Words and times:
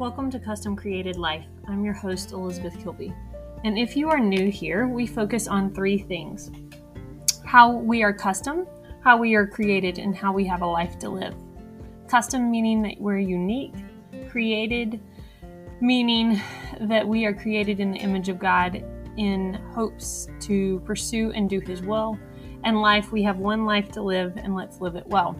Welcome 0.00 0.30
to 0.30 0.38
Custom 0.38 0.76
Created 0.76 1.16
Life. 1.16 1.44
I'm 1.68 1.84
your 1.84 1.92
host, 1.92 2.32
Elizabeth 2.32 2.74
Kilby. 2.82 3.12
And 3.64 3.76
if 3.78 3.98
you 3.98 4.08
are 4.08 4.18
new 4.18 4.50
here, 4.50 4.88
we 4.88 5.06
focus 5.06 5.46
on 5.46 5.74
three 5.74 5.98
things 5.98 6.50
how 7.44 7.72
we 7.72 8.02
are 8.02 8.10
custom, 8.10 8.66
how 9.04 9.18
we 9.18 9.34
are 9.34 9.46
created, 9.46 9.98
and 9.98 10.16
how 10.16 10.32
we 10.32 10.46
have 10.46 10.62
a 10.62 10.66
life 10.66 10.98
to 11.00 11.10
live. 11.10 11.34
Custom 12.08 12.50
meaning 12.50 12.80
that 12.80 12.98
we're 12.98 13.18
unique, 13.18 13.74
created 14.30 15.02
meaning 15.82 16.40
that 16.80 17.06
we 17.06 17.26
are 17.26 17.34
created 17.34 17.78
in 17.78 17.90
the 17.90 17.98
image 17.98 18.30
of 18.30 18.38
God 18.38 18.82
in 19.18 19.52
hopes 19.74 20.28
to 20.40 20.80
pursue 20.86 21.30
and 21.32 21.50
do 21.50 21.60
His 21.60 21.82
will. 21.82 22.18
And 22.64 22.80
life, 22.80 23.12
we 23.12 23.22
have 23.24 23.36
one 23.36 23.66
life 23.66 23.92
to 23.92 24.02
live, 24.02 24.38
and 24.38 24.54
let's 24.54 24.80
live 24.80 24.96
it 24.96 25.06
well. 25.08 25.38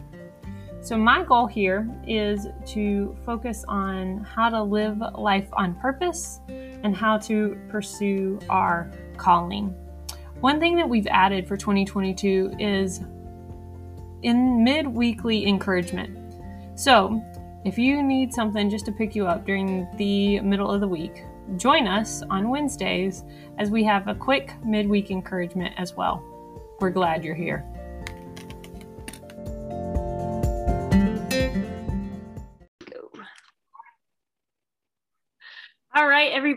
So, 0.82 0.96
my 0.96 1.24
goal 1.24 1.46
here 1.46 1.86
is 2.06 2.48
to 2.68 3.14
focus 3.26 3.66
on 3.68 4.24
how 4.24 4.48
to 4.48 4.62
live 4.62 5.02
life 5.14 5.46
on 5.52 5.74
purpose 5.74 6.40
and 6.48 6.96
how 6.96 7.18
to 7.18 7.58
pursue 7.68 8.38
our 8.48 8.90
calling. 9.18 9.74
One 10.40 10.58
thing 10.58 10.76
that 10.76 10.88
we've 10.88 11.06
added 11.08 11.46
for 11.46 11.58
2022 11.58 12.54
is 12.58 13.02
in 14.22 14.64
mid 14.64 14.86
weekly 14.86 15.46
encouragement. 15.46 16.16
So, 16.76 17.22
if 17.66 17.76
you 17.76 18.02
need 18.02 18.32
something 18.32 18.70
just 18.70 18.86
to 18.86 18.92
pick 18.92 19.14
you 19.14 19.26
up 19.26 19.44
during 19.44 19.86
the 19.98 20.40
middle 20.40 20.70
of 20.70 20.80
the 20.80 20.88
week, 20.88 21.24
join 21.56 21.86
us 21.86 22.22
on 22.30 22.48
Wednesdays 22.48 23.22
as 23.58 23.70
we 23.70 23.84
have 23.84 24.08
a 24.08 24.14
quick 24.14 24.54
midweek 24.64 25.10
encouragement 25.10 25.74
as 25.76 25.94
well. 25.94 26.24
We're 26.80 26.88
glad 26.88 27.22
you're 27.22 27.34
here. 27.34 27.66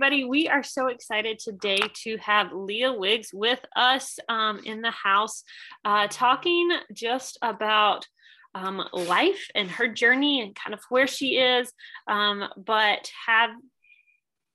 Everybody, 0.03 0.25
we 0.25 0.49
are 0.49 0.63
so 0.63 0.87
excited 0.87 1.39
today 1.39 1.79
to 1.93 2.17
have 2.17 2.51
Leah 2.51 2.91
Wiggs 2.91 3.29
with 3.31 3.61
us 3.73 4.19
um, 4.27 4.59
in 4.65 4.81
the 4.81 4.91
house, 4.91 5.45
uh, 5.85 6.09
talking 6.09 6.69
just 6.91 7.37
about 7.41 8.05
um, 8.53 8.83
life 8.91 9.47
and 9.55 9.71
her 9.71 9.87
journey 9.87 10.41
and 10.41 10.53
kind 10.55 10.73
of 10.73 10.81
where 10.89 11.07
she 11.07 11.37
is, 11.37 11.71
um, 12.09 12.43
but 12.57 13.09
have 13.27 13.51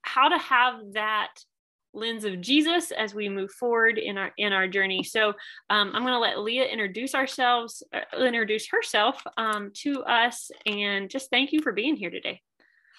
how 0.03 0.29
to 0.29 0.37
have 0.37 0.75
that 0.93 1.33
lens 1.95 2.25
of 2.25 2.43
Jesus 2.43 2.91
as 2.91 3.15
we 3.15 3.31
move 3.31 3.51
forward 3.53 3.97
in 3.97 4.19
our 4.19 4.33
in 4.37 4.53
our 4.53 4.69
journey. 4.69 5.03
So 5.03 5.29
um, 5.71 5.93
I'm 5.95 6.03
going 6.03 6.13
to 6.13 6.19
let 6.19 6.41
Leah 6.41 6.67
introduce 6.67 7.15
ourselves, 7.15 7.83
uh, 7.95 8.23
introduce 8.23 8.69
herself 8.71 9.23
um, 9.39 9.71
to 9.77 10.03
us, 10.03 10.51
and 10.67 11.09
just 11.09 11.31
thank 11.31 11.53
you 11.53 11.63
for 11.63 11.73
being 11.73 11.97
here 11.97 12.11
today. 12.11 12.43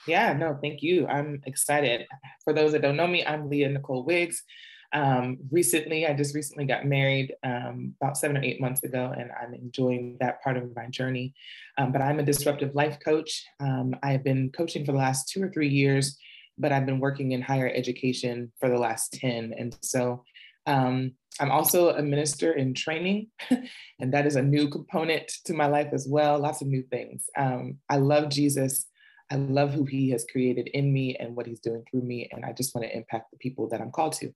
Yeah, 0.07 0.33
no, 0.33 0.57
thank 0.61 0.81
you. 0.81 1.07
I'm 1.07 1.41
excited. 1.45 2.07
For 2.43 2.53
those 2.53 2.71
that 2.71 2.81
don't 2.81 2.97
know 2.97 3.07
me, 3.07 3.25
I'm 3.25 3.49
Leah 3.49 3.69
Nicole 3.69 4.03
Wiggs. 4.03 4.43
Um, 4.91 5.37
recently, 5.51 6.07
I 6.07 6.13
just 6.13 6.33
recently 6.33 6.65
got 6.65 6.85
married 6.85 7.35
um, 7.43 7.93
about 8.01 8.17
seven 8.17 8.37
or 8.37 8.43
eight 8.43 8.59
months 8.59 8.83
ago, 8.83 9.13
and 9.15 9.29
I'm 9.39 9.53
enjoying 9.53 10.17
that 10.19 10.41
part 10.41 10.57
of 10.57 10.75
my 10.75 10.87
journey. 10.87 11.33
Um, 11.77 11.91
but 11.91 12.01
I'm 12.01 12.19
a 12.19 12.23
disruptive 12.23 12.73
life 12.75 12.97
coach. 13.03 13.45
Um, 13.59 13.95
I 14.01 14.11
have 14.11 14.23
been 14.23 14.51
coaching 14.51 14.85
for 14.85 14.91
the 14.91 14.97
last 14.97 15.29
two 15.29 15.43
or 15.43 15.49
three 15.49 15.69
years, 15.69 16.17
but 16.57 16.71
I've 16.71 16.85
been 16.85 16.99
working 16.99 17.33
in 17.33 17.41
higher 17.41 17.71
education 17.73 18.51
for 18.59 18.69
the 18.69 18.79
last 18.79 19.13
10. 19.13 19.53
And 19.57 19.77
so 19.81 20.23
um, 20.65 21.13
I'm 21.39 21.51
also 21.51 21.89
a 21.89 22.01
minister 22.01 22.53
in 22.53 22.73
training, 22.73 23.27
and 23.99 24.13
that 24.13 24.25
is 24.25 24.35
a 24.35 24.41
new 24.41 24.69
component 24.69 25.31
to 25.45 25.53
my 25.53 25.67
life 25.67 25.89
as 25.93 26.07
well. 26.09 26.39
Lots 26.39 26.61
of 26.61 26.67
new 26.67 26.83
things. 26.83 27.25
Um, 27.37 27.77
I 27.89 27.97
love 27.97 28.29
Jesus. 28.29 28.85
I 29.31 29.35
love 29.35 29.73
who 29.73 29.85
he 29.85 30.09
has 30.11 30.25
created 30.31 30.67
in 30.73 30.91
me 30.91 31.15
and 31.15 31.35
what 31.35 31.45
he's 31.45 31.59
doing 31.59 31.83
through 31.89 32.01
me. 32.01 32.29
And 32.31 32.43
I 32.43 32.51
just 32.51 32.73
want 32.73 32.87
to 32.87 32.95
impact 32.95 33.31
the 33.31 33.37
people 33.37 33.69
that 33.69 33.81
I'm 33.81 33.91
called 33.91 34.13
to 34.13 34.31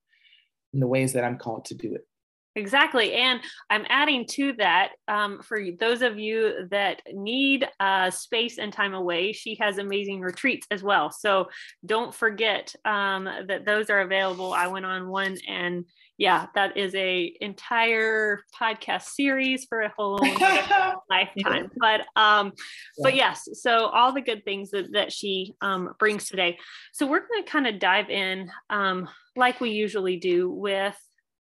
in 0.73 0.79
the 0.79 0.87
ways 0.87 1.13
that 1.13 1.23
I'm 1.23 1.37
called 1.37 1.65
to 1.65 1.75
do 1.75 1.95
it. 1.95 2.07
Exactly. 2.55 3.13
And 3.13 3.41
I'm 3.69 3.85
adding 3.89 4.27
to 4.31 4.53
that 4.53 4.91
um, 5.07 5.41
for 5.41 5.59
those 5.79 6.03
of 6.03 6.19
you 6.19 6.67
that 6.69 7.01
need 7.11 7.67
uh, 7.79 8.11
space 8.11 8.59
and 8.59 8.71
time 8.71 8.93
away, 8.93 9.33
she 9.33 9.55
has 9.55 9.79
amazing 9.79 10.21
retreats 10.21 10.67
as 10.69 10.83
well. 10.83 11.11
So 11.11 11.47
don't 11.85 12.13
forget 12.13 12.73
um, 12.85 13.25
that 13.47 13.65
those 13.65 13.89
are 13.89 14.01
available. 14.01 14.53
I 14.53 14.67
went 14.67 14.85
on 14.85 15.07
one 15.07 15.37
and 15.47 15.85
yeah, 16.19 16.45
that 16.53 16.77
is 16.77 16.93
a 16.93 17.35
entire 17.41 18.43
podcast 18.57 19.03
series 19.03 19.65
for 19.65 19.81
a 19.81 19.93
whole 19.97 20.19
lifetime. 21.09 21.71
But 21.77 22.01
um, 22.15 22.53
yeah. 22.55 23.01
but 23.01 23.15
yes, 23.15 23.49
so 23.53 23.87
all 23.87 24.13
the 24.13 24.21
good 24.21 24.45
things 24.45 24.69
that, 24.71 24.91
that 24.93 25.11
she 25.11 25.55
um, 25.61 25.93
brings 25.97 26.29
today. 26.29 26.59
So 26.93 27.07
we're 27.07 27.27
going 27.27 27.43
to 27.43 27.49
kind 27.49 27.65
of 27.65 27.79
dive 27.79 28.11
in 28.11 28.51
um, 28.69 29.09
like 29.35 29.59
we 29.59 29.71
usually 29.71 30.17
do 30.17 30.51
with 30.51 30.95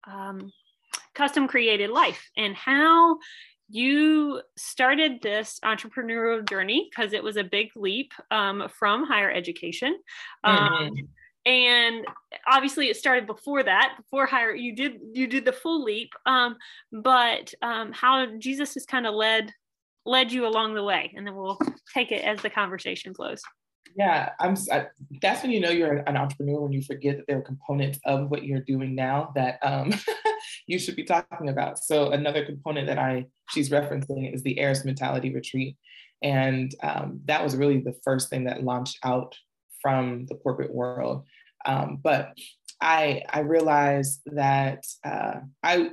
um, 0.07 0.53
custom 1.21 1.47
created 1.47 1.91
life 1.91 2.31
and 2.35 2.57
how 2.57 3.19
you 3.69 4.41
started 4.57 5.21
this 5.21 5.61
entrepreneurial 5.63 6.49
journey 6.49 6.89
because 6.91 7.13
it 7.13 7.23
was 7.23 7.37
a 7.37 7.45
big 7.45 7.69
leap 7.77 8.15
um, 8.31 8.67
from 8.71 9.05
higher 9.05 9.31
education. 9.31 9.99
Um, 10.43 10.59
mm-hmm. 10.59 11.05
And 11.45 12.07
obviously, 12.47 12.89
it 12.89 12.97
started 12.97 13.27
before 13.27 13.63
that. 13.63 13.97
Before 13.99 14.25
higher, 14.25 14.55
you 14.55 14.75
did 14.75 15.01
you 15.13 15.27
did 15.27 15.45
the 15.45 15.53
full 15.53 15.85
leap. 15.85 16.11
Um, 16.25 16.57
but 16.91 17.53
um, 17.61 17.93
how 17.93 18.39
Jesus 18.39 18.75
has 18.75 18.87
kind 18.87 19.07
of 19.07 19.15
led 19.15 19.53
led 20.07 20.33
you 20.33 20.47
along 20.47 20.75
the 20.75 20.85
way, 20.85 21.13
and 21.15 21.27
then 21.27 21.35
we'll 21.35 21.59
take 21.95 22.13
it 22.13 22.25
as 22.25 22.41
the 22.41 22.51
conversation 22.51 23.15
flows. 23.15 23.43
Yeah, 23.97 24.31
I'm. 24.39 24.55
I, 24.71 24.87
that's 25.21 25.43
when 25.43 25.51
you 25.51 25.61
know 25.61 25.71
you're 25.71 25.99
an 25.99 26.17
entrepreneur 26.17 26.61
when 26.61 26.73
you 26.73 26.83
forget 26.83 27.17
that 27.17 27.27
there 27.27 27.39
are 27.39 27.43
components 27.43 27.99
of 28.05 28.31
what 28.31 28.45
you're 28.45 28.61
doing 28.61 28.95
now 28.95 29.33
that 29.35 29.59
um, 29.63 29.93
you 30.67 30.79
should 30.79 30.97
be 30.97 31.05
talking 31.05 31.49
about. 31.49 31.79
So 31.79 32.11
another 32.11 32.45
component 32.45 32.87
that 32.87 32.99
I 32.99 33.27
she's 33.51 33.71
referencing 33.71 34.33
is 34.33 34.43
the 34.43 34.59
heirs 34.59 34.85
mentality 34.85 35.35
retreat, 35.35 35.77
and 36.23 36.73
um, 36.83 37.21
that 37.25 37.43
was 37.43 37.57
really 37.57 37.81
the 37.81 37.95
first 38.05 38.31
thing 38.31 38.45
that 38.45 38.63
launched 38.63 38.99
out 39.05 39.37
from 39.83 40.27
the 40.27 40.37
corporate 40.37 40.73
world. 40.73 41.27
Um, 41.67 41.99
but 42.03 42.35
I 42.81 43.23
I 43.29 43.41
realized 43.41 44.21
that 44.27 44.85
uh, 45.05 45.41
I 45.63 45.91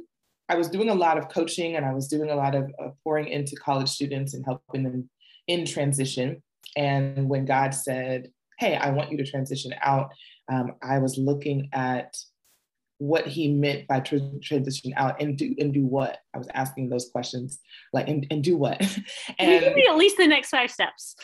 I 0.50 0.56
was 0.56 0.70
doing 0.70 0.90
a 0.90 0.96
lot 0.96 1.18
of 1.18 1.30
coaching 1.30 1.76
and 1.76 1.86
I 1.86 1.94
was 1.94 2.08
doing 2.08 2.30
a 2.30 2.36
lot 2.36 2.56
of 2.56 2.72
uh, 2.82 2.90
pouring 3.04 3.28
into 3.28 3.56
college 3.56 3.90
students 3.90 4.34
and 4.34 4.46
helping 4.46 4.84
them 4.84 5.10
in 5.48 5.66
transition. 5.66 6.42
And 6.76 7.30
when 7.30 7.46
God 7.46 7.74
said, 7.74 8.32
"Hey, 8.60 8.76
I 8.76 8.92
want 8.92 9.12
you 9.12 9.18
to 9.18 9.26
transition 9.26 9.74
out," 9.82 10.12
um, 10.50 10.74
I 10.82 11.00
was 11.00 11.18
looking 11.18 11.70
at 11.74 12.16
what 13.00 13.28
he 13.28 13.48
meant 13.48 13.88
by 13.88 14.00
tra- 14.00 14.40
transition 14.42 14.94
out 14.96 15.22
and 15.22 15.38
do 15.38 15.54
and 15.60 15.74
do 15.74 15.86
what? 15.86 16.18
I 16.34 16.38
was 16.38 16.48
asking 16.54 16.90
those 16.90 17.10
questions 17.12 17.60
like 17.94 18.08
and, 18.08 18.26
and 18.32 18.44
do 18.44 18.58
what? 18.58 18.82
And 18.82 19.04
can 19.40 19.50
you 19.52 19.60
give 19.60 19.76
me 19.76 19.86
at 19.90 19.98
least 19.98 20.18
the 20.18 20.28
next 20.28 20.50
five 20.50 20.72
steps? 20.72 21.16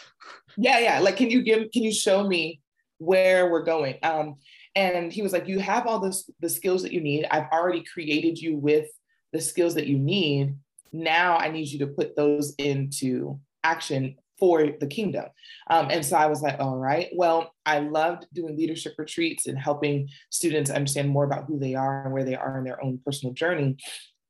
Yeah 0.58 0.80
yeah 0.80 1.00
like 1.00 1.18
can 1.18 1.30
you 1.30 1.42
give 1.42 1.72
can 1.72 1.84
you 1.84 1.94
show 1.94 2.28
me 2.28 2.62
where 3.00 3.50
we're 3.50 3.64
going? 3.64 3.98
Um 4.04 4.36
and 4.76 5.12
he 5.12 5.22
was 5.22 5.34
like 5.34 5.48
you 5.48 5.60
have 5.60 5.88
all 5.88 6.00
this 6.00 6.30
the 6.40 6.50
skills 6.50 6.84
that 6.84 6.94
you 6.94 7.02
need. 7.02 7.26
I've 7.32 7.50
already 7.52 7.84
created 7.84 8.38
you 8.38 8.56
with 8.56 8.88
the 9.32 9.42
skills 9.42 9.74
that 9.76 9.88
you 9.88 9.98
need. 9.98 10.56
Now 10.96 11.38
i 11.38 11.50
need 11.50 11.70
you 11.70 11.80
to 11.80 11.88
put 11.88 12.16
those 12.16 12.54
into 12.60 13.40
action 13.64 14.16
for 14.44 14.68
the 14.82 14.88
kingdom. 14.88 15.24
Um, 15.70 15.88
and 15.90 16.06
so 16.06 16.18
I 16.18 16.26
was 16.26 16.42
like, 16.42 16.60
all 16.60 16.76
right, 16.76 17.08
well, 17.16 17.54
I 17.66 17.80
loved 17.80 18.28
doing 18.34 18.58
leadership 18.58 18.94
retreats 18.98 19.48
and 19.48 19.58
helping 19.58 20.10
students 20.32 20.70
understand 20.70 21.08
more 21.08 21.24
about 21.24 21.46
who 21.46 21.58
they 21.58 21.76
are 21.76 22.04
and 22.04 22.14
where 22.14 22.26
they 22.26 22.36
are 22.36 22.58
in 22.58 22.66
their 22.66 22.84
own 22.84 23.00
personal 23.06 23.34
journey. 23.34 23.78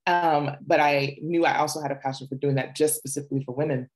Um, 0.06 0.52
but 0.68 0.79
I 0.79 1.18
knew 1.19 1.46
I 1.46 1.57
also 1.57 1.81
had 1.81 1.90
a 1.90 1.96
passion 1.96 2.28
for 2.28 2.35
doing 2.35 2.53
that 2.57 2.75
just 2.75 2.97
specifically 2.97 3.44
for 3.44 3.56
women. 3.56 3.90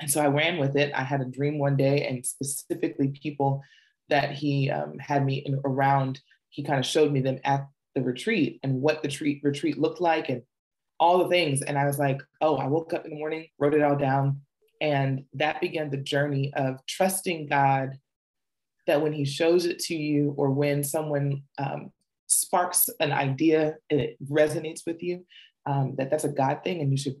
And 0.00 0.10
so 0.10 0.20
I 0.20 0.26
ran 0.26 0.58
with 0.58 0.74
it. 0.74 0.92
I 0.92 1.04
had 1.04 1.20
a 1.20 1.26
dream 1.26 1.60
one 1.60 1.76
day, 1.76 2.08
and 2.08 2.26
specifically 2.26 3.16
people 3.22 3.62
that 4.08 4.32
he 4.32 4.68
um, 4.68 4.98
had 4.98 5.24
me 5.24 5.44
in, 5.46 5.60
around, 5.64 6.18
he 6.50 6.64
kind 6.64 6.80
of 6.80 6.86
showed 6.86 7.12
me 7.12 7.20
them 7.20 7.38
at 7.44 7.68
the 7.94 8.02
retreat 8.02 8.58
and 8.64 8.82
what 8.82 9.00
the 9.00 9.08
treat, 9.08 9.44
retreat 9.44 9.78
looked 9.78 10.00
like 10.00 10.28
and 10.28 10.42
all 10.98 11.18
the 11.18 11.28
things. 11.28 11.62
And 11.62 11.78
I 11.78 11.84
was 11.84 12.00
like, 12.00 12.20
oh, 12.40 12.56
I 12.56 12.66
woke 12.66 12.92
up 12.92 13.04
in 13.04 13.12
the 13.12 13.16
morning, 13.16 13.46
wrote 13.60 13.74
it 13.74 13.82
all 13.82 13.96
down, 13.96 14.40
and 14.80 15.24
that 15.34 15.60
began 15.60 15.90
the 15.90 15.96
journey 15.96 16.52
of 16.54 16.84
trusting 16.86 17.46
God 17.46 17.98
that 18.86 19.02
when 19.02 19.12
He 19.12 19.24
shows 19.24 19.66
it 19.66 19.78
to 19.80 19.96
you, 19.96 20.34
or 20.36 20.50
when 20.50 20.84
someone 20.84 21.42
um, 21.58 21.90
sparks 22.26 22.88
an 23.00 23.12
idea 23.12 23.74
and 23.90 24.00
it 24.00 24.16
resonates 24.30 24.82
with 24.86 25.02
you, 25.02 25.24
um, 25.66 25.94
that 25.98 26.10
that's 26.10 26.24
a 26.24 26.32
God 26.32 26.60
thing, 26.62 26.80
and 26.80 26.90
you 26.90 26.96
should 26.96 27.16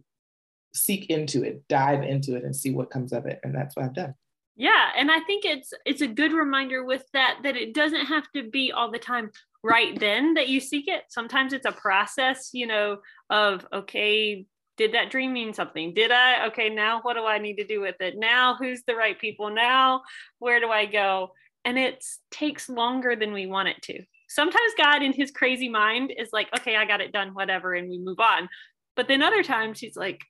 seek 0.74 1.10
into 1.10 1.42
it, 1.42 1.62
dive 1.68 2.02
into 2.02 2.36
it, 2.36 2.44
and 2.44 2.54
see 2.54 2.70
what 2.70 2.90
comes 2.90 3.12
of 3.12 3.26
it. 3.26 3.40
And 3.42 3.54
that's 3.54 3.76
what 3.76 3.86
I've 3.86 3.94
done. 3.94 4.14
Yeah, 4.56 4.90
and 4.96 5.10
I 5.10 5.20
think 5.20 5.44
it's 5.44 5.72
it's 5.84 6.00
a 6.00 6.06
good 6.06 6.32
reminder 6.32 6.84
with 6.84 7.04
that 7.12 7.40
that 7.42 7.56
it 7.56 7.74
doesn't 7.74 8.06
have 8.06 8.24
to 8.34 8.48
be 8.48 8.72
all 8.72 8.90
the 8.90 8.98
time 8.98 9.30
right 9.62 9.98
then 9.98 10.34
that 10.34 10.48
you 10.48 10.60
seek 10.60 10.88
it. 10.88 11.04
Sometimes 11.08 11.52
it's 11.52 11.66
a 11.66 11.72
process, 11.72 12.50
you 12.54 12.66
know, 12.66 12.98
of 13.28 13.66
okay, 13.72 14.46
did 14.76 14.92
that 14.92 15.10
dream 15.10 15.32
mean 15.32 15.54
something? 15.54 15.94
Did 15.94 16.10
I? 16.10 16.46
Okay, 16.48 16.68
now 16.68 17.00
what 17.02 17.14
do 17.14 17.24
I 17.24 17.38
need 17.38 17.56
to 17.56 17.66
do 17.66 17.80
with 17.80 17.96
it? 18.00 18.14
Now 18.16 18.56
who's 18.56 18.82
the 18.86 18.94
right 18.94 19.18
people? 19.18 19.50
Now 19.50 20.02
where 20.38 20.60
do 20.60 20.68
I 20.70 20.86
go? 20.86 21.32
And 21.64 21.78
it 21.78 22.04
takes 22.30 22.68
longer 22.68 23.16
than 23.16 23.32
we 23.32 23.46
want 23.46 23.68
it 23.68 23.82
to. 23.82 24.02
Sometimes 24.28 24.72
God, 24.76 25.02
in 25.02 25.12
his 25.12 25.30
crazy 25.30 25.68
mind, 25.68 26.12
is 26.16 26.30
like, 26.32 26.48
okay, 26.56 26.76
I 26.76 26.84
got 26.84 27.00
it 27.00 27.12
done, 27.12 27.34
whatever, 27.34 27.74
and 27.74 27.88
we 27.88 27.98
move 27.98 28.20
on. 28.20 28.48
But 28.94 29.08
then 29.08 29.22
other 29.22 29.42
times 29.42 29.80
he's 29.80 29.96
like, 29.96 30.20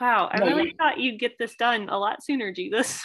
wow, 0.00 0.28
I 0.30 0.38
really 0.38 0.74
thought 0.78 0.98
you'd 0.98 1.20
get 1.20 1.38
this 1.38 1.54
done 1.56 1.88
a 1.88 1.98
lot 1.98 2.22
sooner, 2.22 2.52
Jesus. 2.52 3.02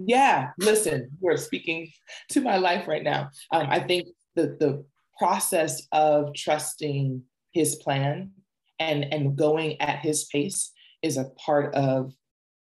Yeah, 0.00 0.50
listen, 0.58 1.10
you're 1.20 1.36
speaking 1.36 1.90
to 2.30 2.40
my 2.40 2.56
life 2.56 2.86
right 2.86 3.02
now. 3.02 3.30
Um, 3.52 3.66
I 3.68 3.80
think 3.80 4.08
the, 4.36 4.56
the 4.60 4.84
process 5.18 5.86
of 5.90 6.34
trusting 6.34 7.22
his 7.52 7.76
plan 7.76 8.30
and 8.78 9.04
and 9.12 9.36
going 9.36 9.80
at 9.80 10.00
his 10.00 10.24
pace 10.24 10.72
is 11.02 11.16
a 11.16 11.30
part 11.36 11.74
of 11.74 12.12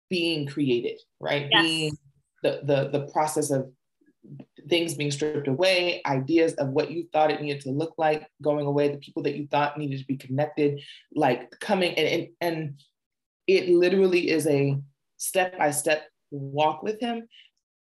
being 0.10 0.48
created 0.48 1.00
right 1.20 1.48
yes. 1.52 1.64
being 1.64 1.98
the, 2.44 2.62
the 2.64 3.00
the 3.00 3.08
process 3.12 3.52
of 3.52 3.72
things 4.70 4.94
being 4.94 5.12
stripped 5.12 5.48
away 5.48 6.02
ideas 6.06 6.54
of 6.54 6.70
what 6.70 6.92
you 6.92 7.08
thought 7.12 7.32
it 7.32 7.42
needed 7.42 7.62
to 7.62 7.72
look 7.72 7.94
like 7.98 8.28
going 8.42 8.66
away 8.66 8.90
the 8.90 8.98
people 8.98 9.24
that 9.24 9.36
you 9.36 9.48
thought 9.50 9.78
needed 9.78 10.00
to 10.00 10.06
be 10.06 10.18
connected 10.18 10.80
like 11.16 11.50
coming 11.60 11.94
and 11.96 12.08
and, 12.08 12.28
and 12.42 12.82
it 13.48 13.70
literally 13.70 14.30
is 14.30 14.46
a 14.48 14.78
step 15.18 15.58
by 15.58 15.72
step 15.72 16.04
walk 16.30 16.84
with 16.84 17.00
him 17.00 17.28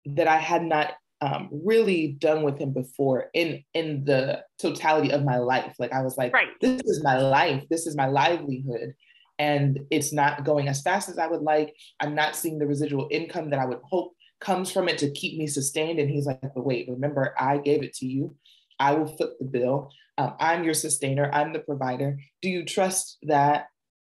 that 0.06 0.27
i 0.27 0.38
had 0.38 0.63
not 0.63 0.94
um, 1.21 1.50
really 1.51 2.07
done 2.07 2.44
with 2.44 2.57
him 2.57 2.73
before 2.73 3.29
in 3.33 3.63
in 3.73 4.03
the 4.06 4.44
totality 4.59 5.12
of 5.12 5.23
my 5.23 5.38
life. 5.38 5.75
Like 5.79 5.94
I 5.94 6.01
was 6.01 6.18
like, 6.18 6.33
right. 6.33 6.50
this 6.59 6.81
is 6.85 7.03
my 7.03 7.18
life, 7.18 7.63
this 7.69 7.85
is 7.85 7.95
my 7.95 8.07
livelihood, 8.07 8.94
and 9.38 9.79
it's 9.91 10.12
not 10.12 10.44
going 10.44 10.68
as 10.68 10.81
fast 10.81 11.09
as 11.09 11.18
I 11.18 11.27
would 11.27 11.41
like. 11.41 11.75
I'm 12.00 12.15
not 12.15 12.35
seeing 12.35 12.57
the 12.57 12.68
residual 12.68 13.07
income 13.12 13.51
that 13.51 13.59
I 13.59 13.65
would 13.65 13.79
hope 13.83 14.13
comes 14.39 14.71
from 14.71 14.89
it 14.89 14.97
to 14.97 15.12
keep 15.12 15.38
me 15.38 15.47
sustained. 15.47 16.00
And 16.00 16.09
he's 16.09 16.25
like, 16.25 16.41
but 16.41 16.65
wait, 16.65 16.89
remember, 16.89 17.33
I 17.39 17.59
gave 17.59 17.83
it 17.83 17.94
to 17.95 18.07
you. 18.07 18.35
I 18.79 18.94
will 18.94 19.15
foot 19.15 19.38
the 19.39 19.45
bill. 19.45 19.91
Um, 20.17 20.33
I'm 20.39 20.63
your 20.63 20.74
sustainer. 20.74 21.29
I'm 21.31 21.53
the 21.53 21.59
provider. 21.59 22.17
Do 22.41 22.50
you 22.50 22.65
trust 22.65 23.19
that 23.24 23.67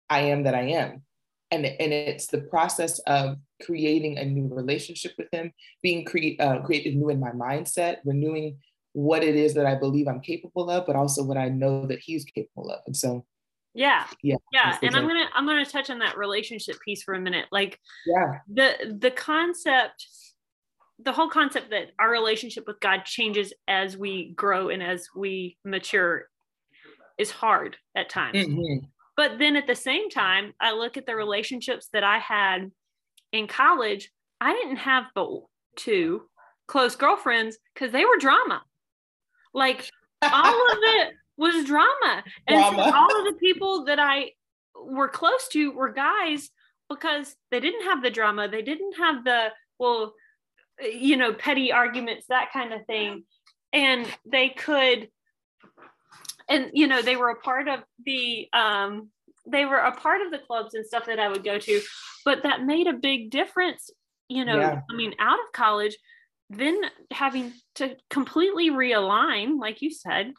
I 0.10 0.22
am 0.22 0.44
that 0.44 0.56
I 0.56 0.69
am? 0.72 1.04
And, 1.51 1.65
and 1.65 1.94
it's 1.94 2.27
the 2.27 2.42
process 2.42 3.00
of 3.00 3.38
creating 3.63 4.18
a 4.18 4.25
new 4.25 4.47
relationship 4.53 5.13
with 5.18 5.27
him, 5.31 5.51
being 5.81 6.03
create 6.03 6.39
uh, 6.42 6.62
created 6.62 6.95
new 6.95 7.09
in 7.09 7.19
my 7.19 7.31
mindset, 7.31 7.97
renewing 8.03 8.57
what 8.94 9.24
it 9.24 9.36
is 9.36 9.53
that 9.53 9.65
I 9.65 9.75
believe 9.75 10.07
I'm 10.07 10.21
capable 10.21 10.69
of, 10.69 10.86
but 10.86 10.95
also 10.95 11.24
what 11.24 11.38
I 11.38 11.50
know 11.50 11.86
that 11.86 12.00
he's 12.00 12.25
capable 12.25 12.71
of. 12.71 12.80
And 12.88 12.95
so 12.95 13.25
yeah. 13.74 14.06
yeah 14.24 14.38
yeah 14.53 14.77
and 14.81 14.95
i'm 14.95 15.06
gonna 15.06 15.25
i'm 15.33 15.45
gonna 15.45 15.65
touch 15.65 15.89
on 15.89 16.00
that 16.00 16.18
relationship 16.18 16.77
piece 16.83 17.03
for 17.03 17.13
a 17.13 17.19
minute. 17.19 17.45
Like 17.51 17.77
yeah. 18.06 18.39
the 18.48 18.98
the 19.00 19.12
concept 19.12 20.07
the 21.00 21.12
whole 21.12 21.27
concept 21.27 21.71
that 21.71 21.88
our 22.00 22.09
relationship 22.09 22.65
with 22.68 22.80
god 22.80 23.03
changes 23.03 23.53
as 23.68 23.98
we 23.98 24.31
grow 24.33 24.69
and 24.69 24.81
as 24.81 25.09
we 25.13 25.57
mature 25.65 26.30
is 27.18 27.31
hard 27.31 27.77
at 27.95 28.09
times. 28.09 28.38
Mm-hmm. 28.38 28.86
But 29.17 29.39
then 29.39 29.56
at 29.56 29.67
the 29.67 29.75
same 29.75 30.09
time 30.09 30.53
i 30.59 30.71
look 30.71 30.97
at 30.97 31.06
the 31.06 31.15
relationships 31.15 31.89
that 31.94 32.03
i 32.03 32.19
had 32.19 32.71
in 33.35 33.47
college, 33.47 34.12
I 34.39 34.53
didn't 34.53 34.77
have 34.77 35.06
but 35.13 35.29
two 35.75 36.23
close 36.67 36.95
girlfriends 36.95 37.57
because 37.73 37.91
they 37.91 38.06
were 38.06 38.17
drama. 38.17 38.63
Like 39.53 39.89
all 40.21 40.71
of 40.71 40.77
it 40.81 41.13
was 41.38 41.65
drama. 41.65 42.23
And 42.47 42.59
drama. 42.59 42.83
So 42.83 42.95
all 42.95 43.19
of 43.19 43.25
the 43.25 43.39
people 43.39 43.85
that 43.85 44.00
I 44.00 44.31
were 44.75 45.09
close 45.09 45.47
to 45.50 45.71
were 45.71 45.91
guys 45.91 46.50
because 46.89 47.35
they 47.51 47.59
didn't 47.59 47.83
have 47.83 48.01
the 48.01 48.09
drama. 48.09 48.47
They 48.47 48.62
didn't 48.62 48.94
have 48.97 49.23
the, 49.23 49.50
well, 49.79 50.13
you 50.81 51.17
know, 51.17 51.33
petty 51.33 51.71
arguments, 51.71 52.27
that 52.29 52.51
kind 52.53 52.73
of 52.73 52.85
thing. 52.85 53.23
And 53.73 54.07
they 54.25 54.50
could, 54.50 55.09
and, 56.47 56.71
you 56.74 56.88
know, 56.88 57.01
they 57.01 57.15
were 57.15 57.30
a 57.30 57.39
part 57.39 57.68
of 57.68 57.81
the, 58.06 58.47
um, 58.53 59.09
they 59.47 59.65
were 59.65 59.77
a 59.77 59.95
part 59.95 60.21
of 60.21 60.31
the 60.31 60.39
clubs 60.39 60.74
and 60.74 60.86
stuff 60.86 61.06
that 61.06 61.19
I 61.19 61.27
would 61.27 61.44
go 61.44 61.59
to, 61.59 61.81
but 62.24 62.44
that 62.44 62.63
made 62.63 62.88
a 62.88 62.94
big 62.94 63.30
difference. 63.30 63.89
You 64.27 64.44
know, 64.45 64.57
yeah. 64.57 64.81
I 64.89 64.95
mean, 64.95 65.13
out 65.19 65.39
of 65.39 65.51
college, 65.53 65.95
then 66.50 66.80
having 67.12 67.53
to 67.75 67.95
completely 68.09 68.71
realign, 68.71 69.59
like 69.59 69.81
you 69.81 69.92
said, 69.92 70.33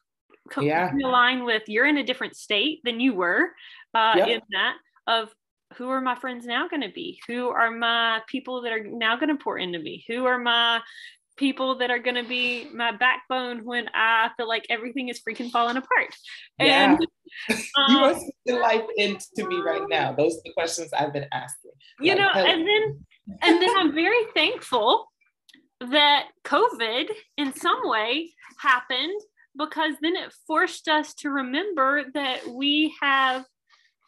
co- 0.50 0.62
yeah. 0.62 0.90
realign 0.90 1.44
with 1.44 1.62
you're 1.68 1.86
in 1.86 1.98
a 1.98 2.04
different 2.04 2.36
state 2.36 2.80
than 2.84 3.00
you 3.00 3.14
were 3.14 3.50
uh, 3.94 4.14
yep. 4.16 4.28
in 4.28 4.40
that 4.50 4.76
of 5.06 5.32
who 5.76 5.88
are 5.88 6.00
my 6.00 6.14
friends 6.14 6.46
now 6.46 6.68
going 6.68 6.82
to 6.82 6.90
be? 6.92 7.20
Who 7.28 7.48
are 7.48 7.70
my 7.70 8.22
people 8.28 8.62
that 8.62 8.72
are 8.72 8.84
now 8.84 9.16
going 9.16 9.36
to 9.36 9.42
pour 9.42 9.58
into 9.58 9.78
me? 9.78 10.04
Who 10.08 10.24
are 10.26 10.38
my 10.38 10.80
people 11.36 11.78
that 11.78 11.90
are 11.90 11.98
going 11.98 12.16
to 12.16 12.28
be 12.28 12.68
my 12.72 12.92
backbone 12.92 13.64
when 13.64 13.88
I 13.94 14.30
feel 14.36 14.48
like 14.48 14.66
everything 14.70 15.08
is 15.08 15.20
freaking 15.20 15.50
falling 15.50 15.76
apart. 15.76 16.14
Yeah. 16.58 16.96
And 17.48 17.60
um, 17.76 17.90
you 17.90 17.98
are 17.98 18.14
speaking 18.14 18.62
life 18.62 18.84
into 18.96 19.46
me 19.46 19.56
right 19.56 19.82
now. 19.88 20.12
Those 20.12 20.36
are 20.36 20.42
the 20.44 20.52
questions 20.54 20.90
I've 20.92 21.12
been 21.12 21.26
asking. 21.32 21.72
You 22.00 22.14
like, 22.14 22.18
know, 22.18 22.30
and 22.30 22.66
then 22.66 23.04
and 23.42 23.60
then 23.60 23.70
I'm 23.76 23.92
very 23.94 24.24
thankful 24.32 25.06
that 25.80 26.28
COVID 26.44 27.10
in 27.36 27.52
some 27.52 27.80
way 27.84 28.32
happened 28.58 29.20
because 29.56 29.94
then 30.00 30.16
it 30.16 30.32
forced 30.46 30.88
us 30.88 31.14
to 31.14 31.30
remember 31.30 32.04
that 32.14 32.46
we 32.48 32.94
have 33.02 33.44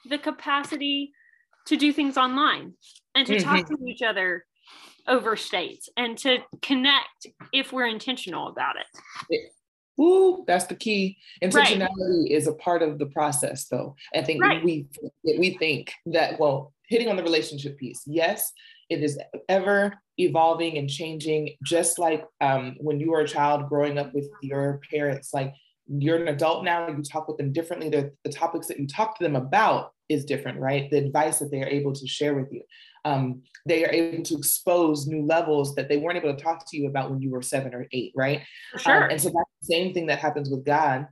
the 0.08 0.18
capacity 0.18 1.12
to 1.66 1.76
do 1.76 1.92
things 1.92 2.16
online 2.16 2.74
and 3.18 3.26
to 3.26 3.36
mm-hmm. 3.36 3.56
talk 3.56 3.68
to 3.68 3.76
each 3.86 4.02
other 4.02 4.44
over 5.08 5.36
states 5.36 5.88
and 5.96 6.16
to 6.18 6.38
connect 6.62 7.26
if 7.52 7.72
we're 7.72 7.86
intentional 7.86 8.48
about 8.48 8.76
it. 9.28 9.50
Ooh, 10.00 10.44
that's 10.46 10.66
the 10.66 10.76
key. 10.76 11.18
Intentionality 11.42 12.22
right. 12.22 12.30
is 12.30 12.46
a 12.46 12.52
part 12.54 12.82
of 12.82 13.00
the 13.00 13.06
process, 13.06 13.66
though. 13.66 13.96
I 14.14 14.22
think 14.22 14.40
right. 14.40 14.62
we 14.62 14.86
we 15.24 15.56
think 15.58 15.92
that 16.06 16.38
well, 16.38 16.72
hitting 16.86 17.08
on 17.08 17.16
the 17.16 17.24
relationship 17.24 17.76
piece, 17.78 18.02
yes, 18.06 18.52
it 18.90 19.02
is 19.02 19.18
ever 19.48 19.94
evolving 20.16 20.78
and 20.78 20.88
changing. 20.88 21.56
Just 21.64 21.98
like 21.98 22.24
um, 22.40 22.76
when 22.78 23.00
you 23.00 23.10
were 23.10 23.22
a 23.22 23.28
child 23.28 23.68
growing 23.68 23.98
up 23.98 24.14
with 24.14 24.28
your 24.40 24.80
parents, 24.88 25.34
like 25.34 25.52
you're 25.88 26.22
an 26.22 26.28
adult 26.28 26.64
now, 26.64 26.86
you 26.86 27.02
talk 27.02 27.26
with 27.26 27.38
them 27.38 27.52
differently. 27.52 27.88
The, 27.88 28.12
the 28.22 28.30
topics 28.30 28.68
that 28.68 28.78
you 28.78 28.86
talk 28.86 29.18
to 29.18 29.24
them 29.24 29.34
about 29.34 29.94
is 30.08 30.24
different, 30.24 30.60
right? 30.60 30.88
The 30.90 30.98
advice 30.98 31.40
that 31.40 31.50
they 31.50 31.62
are 31.62 31.68
able 31.68 31.92
to 31.92 32.06
share 32.06 32.34
with 32.34 32.52
you 32.52 32.62
um, 33.04 33.42
they 33.66 33.84
are 33.84 33.90
able 33.92 34.22
to 34.24 34.36
expose 34.36 35.06
new 35.06 35.24
levels 35.24 35.74
that 35.74 35.88
they 35.88 35.98
weren't 35.98 36.16
able 36.16 36.34
to 36.34 36.42
talk 36.42 36.64
to 36.70 36.76
you 36.76 36.88
about 36.88 37.10
when 37.10 37.20
you 37.20 37.30
were 37.30 37.42
seven 37.42 37.74
or 37.74 37.86
eight, 37.92 38.12
right? 38.16 38.42
Sure. 38.76 39.04
Um, 39.04 39.10
and 39.10 39.20
so 39.20 39.28
that's 39.28 39.50
the 39.62 39.74
same 39.74 39.94
thing 39.94 40.06
that 40.06 40.18
happens 40.18 40.50
with 40.50 40.64
God. 40.64 41.06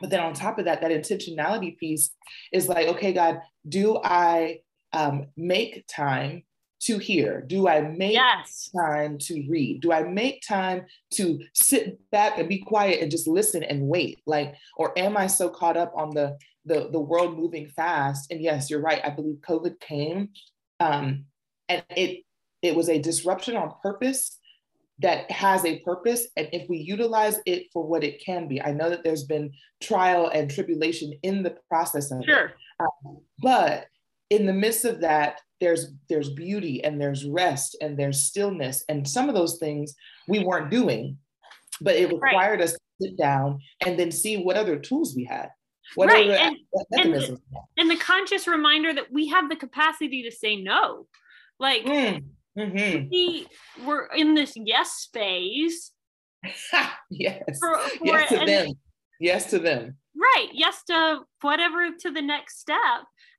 But 0.00 0.10
then 0.10 0.20
on 0.20 0.32
top 0.32 0.58
of 0.58 0.66
that, 0.66 0.80
that 0.80 0.90
intentionality 0.90 1.76
piece 1.76 2.10
is 2.52 2.68
like, 2.68 2.88
okay, 2.88 3.12
God, 3.12 3.40
do 3.68 3.98
I 4.02 4.60
um, 4.92 5.26
make 5.36 5.84
time 5.88 6.44
to 6.80 6.98
hear? 6.98 7.42
Do 7.42 7.68
I 7.68 7.80
make 7.80 8.12
yes. 8.12 8.70
time 8.76 9.18
to 9.18 9.44
read? 9.48 9.80
Do 9.80 9.92
I 9.92 10.04
make 10.04 10.42
time 10.46 10.86
to 11.14 11.40
sit 11.52 11.98
back 12.10 12.38
and 12.38 12.48
be 12.48 12.58
quiet 12.58 13.00
and 13.02 13.10
just 13.10 13.26
listen 13.26 13.62
and 13.64 13.88
wait? 13.88 14.20
Like, 14.26 14.54
or 14.76 14.96
am 14.96 15.16
I 15.16 15.26
so 15.26 15.48
caught 15.48 15.76
up 15.76 15.92
on 15.96 16.10
the 16.10 16.38
the, 16.64 16.90
the 16.90 17.00
world 17.00 17.36
moving 17.36 17.66
fast? 17.68 18.30
And 18.30 18.42
yes, 18.42 18.68
you're 18.70 18.80
right. 18.80 19.00
I 19.02 19.10
believe 19.10 19.36
COVID 19.36 19.80
came 19.80 20.28
um, 20.80 21.24
and 21.68 21.82
it 21.96 22.24
it 22.62 22.74
was 22.74 22.88
a 22.88 22.98
disruption 22.98 23.56
on 23.56 23.72
purpose 23.82 24.38
that 25.00 25.30
has 25.30 25.64
a 25.64 25.78
purpose 25.80 26.26
and 26.36 26.48
if 26.52 26.68
we 26.68 26.78
utilize 26.78 27.38
it 27.46 27.66
for 27.72 27.86
what 27.86 28.02
it 28.02 28.22
can 28.24 28.48
be 28.48 28.60
i 28.62 28.72
know 28.72 28.90
that 28.90 29.04
there's 29.04 29.24
been 29.24 29.50
trial 29.80 30.28
and 30.34 30.50
tribulation 30.50 31.12
in 31.22 31.42
the 31.42 31.56
process 31.68 32.10
of 32.10 32.24
sure. 32.24 32.46
it 32.46 32.54
um, 32.80 33.18
but 33.40 33.86
in 34.30 34.46
the 34.46 34.52
midst 34.52 34.84
of 34.84 35.00
that 35.00 35.40
there's 35.60 35.92
there's 36.08 36.30
beauty 36.30 36.82
and 36.84 37.00
there's 37.00 37.24
rest 37.24 37.76
and 37.80 37.96
there's 37.96 38.22
stillness 38.22 38.84
and 38.88 39.08
some 39.08 39.28
of 39.28 39.34
those 39.34 39.58
things 39.58 39.94
we 40.26 40.44
weren't 40.44 40.70
doing 40.70 41.16
but 41.80 41.94
it 41.94 42.12
required 42.12 42.58
right. 42.58 42.62
us 42.62 42.72
to 42.72 42.78
sit 43.00 43.16
down 43.16 43.58
and 43.86 43.98
then 43.98 44.10
see 44.10 44.42
what 44.42 44.56
other 44.56 44.78
tools 44.78 45.14
we 45.14 45.24
had 45.24 45.48
what 45.94 46.08
right. 46.08 46.28
and, 46.30 46.56
and, 46.92 47.14
the, 47.14 47.38
and, 47.76 47.90
the, 47.90 47.96
conscious 47.96 48.46
reminder 48.46 48.92
that 48.92 49.12
we 49.12 49.28
have 49.28 49.48
the 49.48 49.56
capacity 49.56 50.22
to 50.24 50.30
say 50.30 50.56
no. 50.56 51.06
Like 51.58 51.84
mm. 51.84 52.24
mm-hmm. 52.56 53.08
we 53.10 53.46
were 53.84 54.08
in 54.14 54.34
this 54.34 54.52
yes 54.56 55.08
phase. 55.12 55.92
yes. 57.10 57.42
For, 57.58 57.78
for 57.78 58.06
yes 58.06 58.28
to 58.28 58.44
them. 58.44 58.68
Yes 59.20 59.50
to 59.50 59.58
them. 59.58 59.96
Right. 60.14 60.48
Yes 60.52 60.82
to 60.84 61.20
whatever 61.40 61.90
to 62.00 62.10
the 62.10 62.22
next 62.22 62.60
step. 62.60 62.78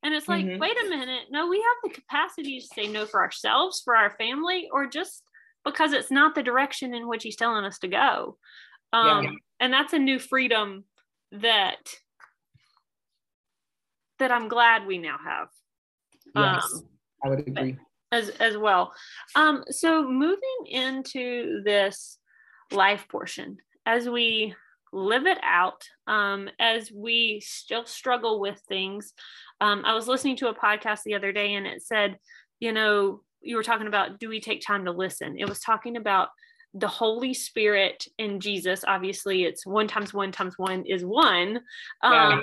And 0.04 0.14
it's 0.14 0.28
like, 0.28 0.46
mm-hmm. 0.46 0.60
wait 0.60 0.78
a 0.86 0.90
minute. 0.90 1.26
No, 1.30 1.48
we 1.48 1.58
have 1.58 1.92
the 1.92 2.02
capacity 2.02 2.60
to 2.60 2.66
say 2.66 2.88
no 2.88 3.06
for 3.06 3.22
ourselves, 3.22 3.82
for 3.84 3.96
our 3.96 4.12
family, 4.12 4.70
or 4.72 4.88
just 4.88 5.24
because 5.66 5.92
it's 5.92 6.12
not 6.12 6.36
the 6.36 6.44
direction 6.44 6.94
in 6.94 7.08
which 7.08 7.24
he's 7.24 7.36
telling 7.36 7.66
us 7.66 7.80
to 7.80 7.88
go. 7.88 8.38
Um, 8.94 9.24
yeah. 9.24 9.32
And 9.60 9.74
that's 9.74 9.94
a 9.94 10.00
new 10.00 10.20
freedom 10.20 10.86
that 11.34 11.78
that 14.20 14.32
I'm 14.32 14.48
glad 14.48 14.86
we 14.86 14.98
now 14.98 15.18
have. 15.24 15.48
Yes, 16.36 16.74
um, 16.74 16.84
I 17.24 17.30
would 17.30 17.40
agree. 17.40 17.78
As, 18.12 18.30
as 18.30 18.58
well. 18.58 18.94
Um, 19.36 19.64
so 19.70 20.10
moving 20.10 20.66
into 20.66 21.62
this 21.64 22.18
life 22.72 23.08
portion, 23.08 23.58
as 23.86 24.10
we 24.10 24.56
live 24.92 25.28
it 25.28 25.38
out, 25.44 25.84
um, 26.08 26.50
as 26.60 26.92
we 26.92 27.42
still 27.46 27.86
struggle 27.86 28.40
with 28.40 28.60
things. 28.68 29.14
Um, 29.62 29.84
I 29.86 29.94
was 29.94 30.08
listening 30.08 30.38
to 30.38 30.50
a 30.50 30.56
podcast 30.56 31.04
the 31.04 31.16
other 31.16 31.32
day 31.32 31.54
and 31.54 31.68
it 31.68 31.84
said, 31.84 32.18
you 32.60 32.72
know, 32.72 33.22
you 33.42 33.56
were 33.56 33.64
talking 33.64 33.88
about 33.88 34.20
do 34.20 34.30
we 34.30 34.42
take 34.42 34.66
time 34.66 34.86
to 34.86 34.92
listen? 34.92 35.38
It 35.38 35.48
was 35.48 35.60
talking 35.60 35.96
about 35.96 36.30
the 36.74 36.88
Holy 36.88 37.34
Spirit 37.34 38.06
and 38.18 38.42
Jesus. 38.42 38.84
Obviously, 38.86 39.44
it's 39.44 39.66
one 39.66 39.88
times 39.88 40.14
one 40.14 40.32
times 40.32 40.56
one 40.58 40.86
is 40.86 41.04
one. 41.04 41.62
Um, 42.04 42.42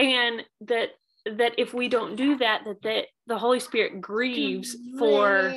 yeah. 0.00 0.06
And 0.06 0.42
that 0.62 0.90
that 1.36 1.54
if 1.58 1.74
we 1.74 1.88
don't 1.88 2.16
do 2.16 2.36
that, 2.38 2.62
that 2.64 2.82
that 2.82 3.06
the 3.26 3.38
Holy 3.38 3.60
Spirit 3.60 4.00
grieves 4.00 4.76
for 4.98 5.54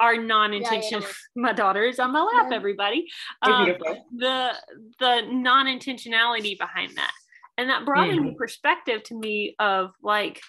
our 0.00 0.16
non-intention. 0.16 1.02
my 1.36 1.52
daughter 1.52 1.84
is 1.84 1.98
on 1.98 2.12
my 2.12 2.22
lap, 2.22 2.50
everybody. 2.52 3.06
Um, 3.42 3.74
the 4.16 4.52
the 4.98 5.22
non-intentionality 5.30 6.58
behind 6.58 6.96
that, 6.96 7.12
and 7.56 7.70
that 7.70 7.86
brought 7.86 8.08
mm. 8.08 8.16
into 8.16 8.32
perspective 8.32 9.02
to 9.04 9.18
me 9.18 9.54
of 9.58 9.92
like 10.02 10.40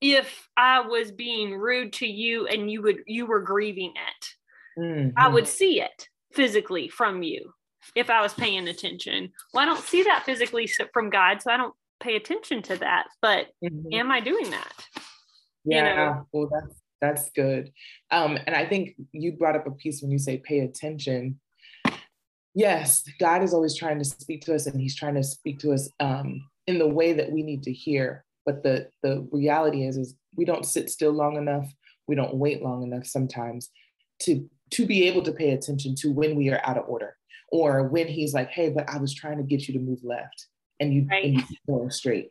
if 0.00 0.48
I 0.56 0.80
was 0.80 1.12
being 1.12 1.54
rude 1.54 1.92
to 1.94 2.06
you 2.06 2.46
and 2.46 2.70
you 2.70 2.82
would 2.82 3.00
you 3.06 3.26
were 3.26 3.40
grieving 3.40 3.92
it, 3.92 4.80
mm-hmm. 4.80 5.18
I 5.18 5.28
would 5.28 5.46
see 5.46 5.80
it 5.80 6.08
physically 6.32 6.88
from 6.88 7.22
you 7.22 7.52
if 7.94 8.08
I 8.08 8.22
was 8.22 8.32
paying 8.34 8.68
attention. 8.68 9.32
Well, 9.52 9.62
I 9.62 9.66
don't 9.66 9.82
see 9.82 10.04
that 10.04 10.24
physically 10.24 10.70
from 10.92 11.10
God, 11.10 11.42
so 11.42 11.50
I 11.50 11.56
don't 11.56 11.74
pay 12.00 12.16
attention 12.16 12.62
to 12.62 12.76
that. 12.76 13.06
But 13.22 13.48
mm-hmm. 13.62 13.92
am 13.92 14.10
I 14.10 14.20
doing 14.20 14.50
that? 14.50 14.86
Yeah, 15.64 15.90
you 15.90 15.96
know? 15.96 16.26
well, 16.32 16.50
that's 16.52 16.80
that's 17.00 17.30
good. 17.30 17.72
Um, 18.10 18.38
and 18.46 18.54
I 18.54 18.66
think 18.66 18.94
you 19.12 19.32
brought 19.32 19.56
up 19.56 19.66
a 19.66 19.70
piece 19.70 20.02
when 20.02 20.10
you 20.10 20.18
say 20.18 20.38
pay 20.38 20.60
attention. 20.60 21.40
Yes, 22.54 23.04
God 23.18 23.42
is 23.42 23.54
always 23.54 23.76
trying 23.76 23.98
to 23.98 24.04
speak 24.04 24.42
to 24.42 24.54
us, 24.54 24.66
and 24.66 24.80
He's 24.80 24.96
trying 24.96 25.14
to 25.14 25.22
speak 25.22 25.58
to 25.60 25.72
us 25.72 25.88
um, 26.00 26.42
in 26.66 26.78
the 26.78 26.88
way 26.88 27.12
that 27.12 27.30
we 27.30 27.42
need 27.42 27.62
to 27.64 27.72
hear. 27.72 28.24
But 28.44 28.62
the 28.62 28.88
the 29.02 29.26
reality 29.32 29.86
is, 29.86 29.96
is 29.96 30.14
we 30.36 30.44
don't 30.44 30.66
sit 30.66 30.90
still 30.90 31.12
long 31.12 31.36
enough. 31.36 31.72
We 32.06 32.16
don't 32.16 32.34
wait 32.34 32.62
long 32.62 32.82
enough 32.82 33.06
sometimes 33.06 33.70
to 34.22 34.48
to 34.72 34.86
be 34.86 35.06
able 35.08 35.22
to 35.22 35.32
pay 35.32 35.50
attention 35.50 35.94
to 35.96 36.12
when 36.12 36.36
we 36.36 36.50
are 36.50 36.60
out 36.64 36.78
of 36.78 36.88
order, 36.88 37.16
or 37.50 37.88
when 37.88 38.08
He's 38.08 38.34
like, 38.34 38.50
"Hey, 38.50 38.70
but 38.70 38.88
I 38.90 38.98
was 38.98 39.14
trying 39.14 39.38
to 39.38 39.44
get 39.44 39.68
you 39.68 39.74
to 39.74 39.80
move 39.80 40.00
left," 40.02 40.46
and 40.80 40.92
you, 40.92 41.06
right. 41.10 41.24
and 41.24 41.34
you 41.34 41.42
going 41.66 41.90
straight. 41.90 42.30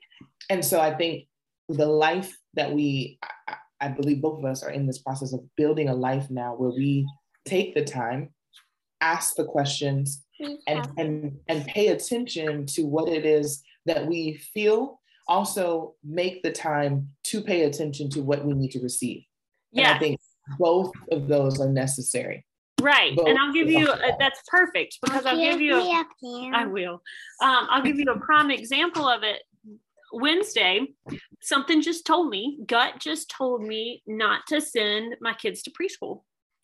And 0.50 0.64
so 0.66 0.82
I 0.82 0.94
think 0.94 1.28
the 1.70 1.86
life 1.86 2.36
that 2.56 2.74
we, 2.74 3.20
I, 3.48 3.56
I 3.80 3.88
believe 3.90 4.22
both 4.22 4.40
of 4.40 4.46
us 4.46 4.64
are 4.64 4.72
in 4.72 4.88
this 4.88 4.98
process 4.98 5.34
of 5.34 5.42
building 5.56 5.90
a 5.90 5.96
life 5.96 6.30
now 6.30 6.56
where 6.56 6.72
we 6.72 7.08
take 7.46 7.76
the 7.76 7.84
time, 7.86 8.34
ask 9.02 9.36
the 9.36 9.46
questions, 9.46 10.26
and, 10.68 10.88
and, 10.98 11.38
and 11.48 11.66
pay 11.66 11.88
attention 11.90 12.66
to 12.66 12.84
what 12.84 13.10
it 13.10 13.26
is 13.26 13.62
that 13.86 14.06
we 14.06 14.42
feel. 14.54 15.00
Also, 15.28 15.96
make 16.04 16.42
the 16.44 16.52
time 16.52 17.10
to 17.24 17.42
pay 17.42 17.64
attention 17.64 18.10
to 18.10 18.22
what 18.22 18.44
we 18.44 18.54
need 18.54 18.72
to 18.72 18.82
receive. 18.82 19.24
Yeah. 19.72 19.90
And 19.90 19.96
I 19.96 20.00
think 20.00 20.20
both 20.58 20.92
of 21.12 21.28
those 21.28 21.60
are 21.62 21.70
necessary. 21.70 22.46
Right. 22.82 23.16
Both 23.16 23.28
and 23.28 23.38
I'll 23.38 23.54
give 23.54 23.70
you, 23.70 23.92
a, 23.92 24.16
that's 24.20 24.42
perfect 24.48 24.98
because 25.04 25.26
I'll 25.26 25.38
give 25.38 25.62
you, 25.62 25.76
a, 25.76 26.04
I 26.54 26.66
will. 26.66 27.02
Um, 27.42 27.68
I'll 27.70 27.84
give 27.84 27.98
you 27.98 28.06
a 28.06 28.20
prime 28.20 28.52
example 28.52 29.08
of 29.08 29.24
it 29.24 29.42
Wednesday, 30.12 30.88
something 31.42 31.82
just 31.82 32.06
told 32.06 32.30
me, 32.30 32.60
gut 32.66 33.00
just 33.00 33.30
told 33.30 33.62
me 33.62 34.02
not 34.08 34.42
to 34.48 34.62
send 34.62 35.16
my 35.22 35.34
kids 35.34 35.62
to 35.64 35.72
preschool. 35.72 36.24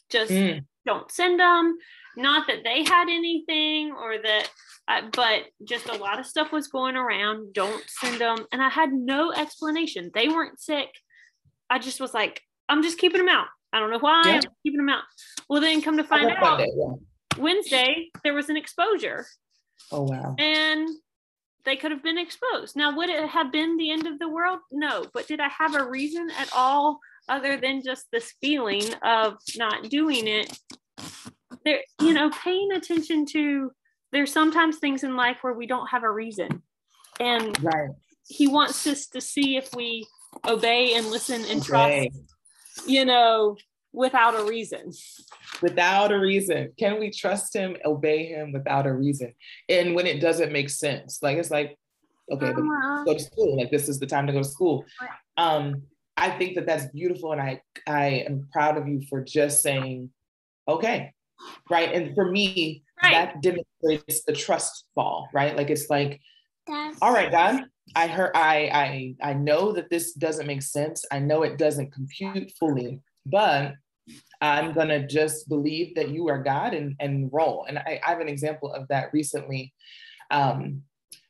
Just 0.09 0.31
mm. 0.31 0.63
don't 0.85 1.11
send 1.11 1.39
them. 1.39 1.77
Not 2.17 2.47
that 2.47 2.63
they 2.63 2.83
had 2.83 3.09
anything 3.09 3.91
or 3.91 4.15
that, 4.21 4.49
uh, 4.87 5.01
but 5.11 5.43
just 5.67 5.89
a 5.89 5.97
lot 5.97 6.19
of 6.19 6.25
stuff 6.25 6.51
was 6.51 6.67
going 6.67 6.95
around. 6.95 7.53
Don't 7.53 7.83
send 7.87 8.21
them. 8.21 8.37
And 8.51 8.61
I 8.61 8.69
had 8.69 8.93
no 8.93 9.33
explanation. 9.33 10.11
They 10.13 10.27
weren't 10.27 10.59
sick. 10.59 10.89
I 11.69 11.79
just 11.79 11.99
was 11.99 12.13
like, 12.13 12.41
I'm 12.69 12.83
just 12.83 12.97
keeping 12.97 13.19
them 13.19 13.29
out. 13.29 13.47
I 13.75 13.79
don't 13.79 13.91
know 13.91 13.99
why 13.99 14.21
yeah. 14.25 14.35
I'm 14.35 14.41
keeping 14.63 14.77
them 14.77 14.89
out. 14.89 15.03
Well, 15.49 15.59
then 15.59 15.81
come 15.81 15.97
to 15.97 16.03
find 16.03 16.31
out, 16.31 16.59
yeah. 16.59 16.93
Wednesday 17.37 18.09
there 18.23 18.33
was 18.33 18.47
an 18.47 18.55
exposure. 18.55 19.25
Oh 19.91 20.03
wow! 20.03 20.35
And 20.39 20.87
they 21.65 21.75
could 21.75 21.91
have 21.91 22.03
been 22.03 22.17
exposed. 22.17 22.77
Now, 22.77 22.95
would 22.95 23.09
it 23.09 23.27
have 23.27 23.51
been 23.51 23.75
the 23.75 23.91
end 23.91 24.07
of 24.07 24.19
the 24.19 24.29
world? 24.29 24.59
No. 24.71 25.05
But 25.13 25.27
did 25.27 25.39
I 25.39 25.49
have 25.49 25.75
a 25.75 25.83
reason 25.83 26.29
at 26.39 26.49
all 26.55 26.99
other 27.27 27.57
than 27.57 27.81
just 27.83 28.05
this 28.11 28.33
feeling 28.39 28.83
of 29.03 29.37
not 29.57 29.89
doing 29.89 30.27
it? 30.27 30.57
There, 31.65 31.81
you 31.99 32.13
know, 32.13 32.29
paying 32.29 32.71
attention 32.71 33.25
to 33.27 33.71
there's 34.11 34.31
sometimes 34.31 34.77
things 34.77 35.03
in 35.03 35.17
life 35.17 35.37
where 35.41 35.53
we 35.53 35.65
don't 35.65 35.87
have 35.87 36.03
a 36.03 36.11
reason. 36.11 36.61
And 37.19 37.61
right. 37.63 37.89
he 38.27 38.47
wants 38.47 38.85
us 38.87 39.07
to 39.07 39.19
see 39.19 39.57
if 39.57 39.73
we 39.75 40.07
obey 40.47 40.93
and 40.93 41.07
listen 41.07 41.43
and 41.49 41.61
okay. 41.61 42.11
You 42.87 43.05
know, 43.05 43.57
without 43.93 44.39
a 44.39 44.43
reason. 44.43 44.91
Without 45.61 46.11
a 46.11 46.19
reason. 46.19 46.71
Can 46.77 46.99
we 46.99 47.09
trust 47.11 47.55
him, 47.55 47.77
obey 47.85 48.25
him 48.25 48.51
without 48.51 48.85
a 48.85 48.93
reason? 48.93 49.33
And 49.69 49.95
when 49.95 50.05
it 50.05 50.19
doesn't 50.19 50.51
make 50.51 50.69
sense, 50.69 51.19
like 51.21 51.37
it's 51.37 51.51
like, 51.51 51.77
okay, 52.31 52.49
uh-huh. 52.49 53.03
go 53.05 53.13
to 53.13 53.19
school. 53.19 53.57
Like 53.57 53.71
this 53.71 53.87
is 53.87 53.99
the 53.99 54.07
time 54.07 54.27
to 54.27 54.33
go 54.33 54.39
to 54.39 54.49
school. 54.49 54.85
Um, 55.37 55.83
I 56.17 56.29
think 56.29 56.55
that 56.55 56.65
that's 56.65 56.85
beautiful, 56.87 57.33
and 57.33 57.41
I 57.41 57.61
I 57.87 58.05
am 58.27 58.47
proud 58.51 58.77
of 58.77 58.87
you 58.87 59.01
for 59.09 59.21
just 59.21 59.61
saying, 59.61 60.11
okay, 60.67 61.13
right. 61.69 61.91
And 61.93 62.15
for 62.15 62.31
me, 62.31 62.83
right. 63.03 63.11
that 63.11 63.41
demonstrates 63.41 64.23
the 64.23 64.33
trust 64.33 64.85
fall, 64.95 65.27
right? 65.33 65.55
Like 65.55 65.69
it's 65.69 65.89
like, 65.89 66.21
that's- 66.67 66.97
all 67.01 67.13
right, 67.13 67.31
God, 67.31 67.65
I 67.95 68.07
heard, 68.07 68.31
I 68.35 69.15
I 69.21 69.29
I 69.31 69.33
know 69.33 69.71
that 69.73 69.89
this 69.89 70.13
doesn't 70.13 70.47
make 70.47 70.61
sense. 70.61 71.05
I 71.11 71.19
know 71.19 71.43
it 71.43 71.57
doesn't 71.57 71.93
compute 71.93 72.51
fully, 72.59 73.01
but 73.25 73.73
I'm 74.41 74.73
to 74.73 75.07
just 75.07 75.49
believe 75.49 75.95
that 75.95 76.09
you 76.09 76.27
are 76.29 76.41
God 76.41 76.73
and, 76.73 76.95
and 76.99 77.29
roll. 77.31 77.65
And 77.67 77.79
I, 77.79 77.99
I 78.05 78.11
have 78.11 78.19
an 78.19 78.29
example 78.29 78.71
of 78.71 78.87
that 78.89 79.09
recently 79.13 79.73
um, 80.31 80.83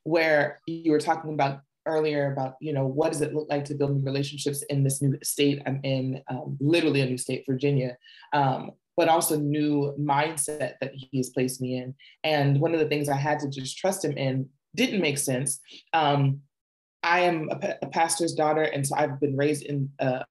where 0.03 0.59
you 0.67 0.91
were 0.91 0.99
talking 0.99 1.33
about 1.33 1.61
earlier 1.85 2.31
about, 2.31 2.55
you 2.59 2.73
know, 2.73 2.85
what 2.85 3.11
does 3.11 3.21
it 3.21 3.33
look 3.33 3.47
like 3.49 3.63
to 3.65 3.75
build 3.75 3.95
new 3.95 4.03
relationships 4.03 4.63
in 4.63 4.83
this 4.83 5.01
new 5.01 5.17
state? 5.23 5.61
I'm 5.65 5.79
in 5.83 6.21
um, 6.29 6.57
literally 6.59 7.01
a 7.01 7.05
new 7.05 7.17
state, 7.17 7.45
Virginia. 7.47 7.97
Um, 8.33 8.71
but 8.97 9.09
also 9.09 9.37
new 9.37 9.93
mindset 9.99 10.75
that 10.79 10.93
he 10.93 11.17
has 11.17 11.29
placed 11.29 11.59
me 11.61 11.77
in. 11.77 11.93
And 12.23 12.61
one 12.61 12.73
of 12.73 12.79
the 12.79 12.87
things 12.87 13.09
I 13.09 13.17
had 13.17 13.39
to 13.39 13.49
just 13.49 13.77
trust 13.77 14.05
him 14.05 14.17
in 14.17 14.47
didn't 14.75 15.01
make 15.01 15.17
sense. 15.17 15.59
Um, 15.93 16.41
I 17.03 17.21
am 17.21 17.49
a, 17.49 17.75
a, 17.83 17.87
pastor's 17.87 18.33
daughter, 18.33 18.63
and 18.63 18.85
so 18.85 18.95
I've 18.95 19.19
been 19.19 19.37
raised 19.37 19.63
in 19.63 19.89
uh, 19.99 20.23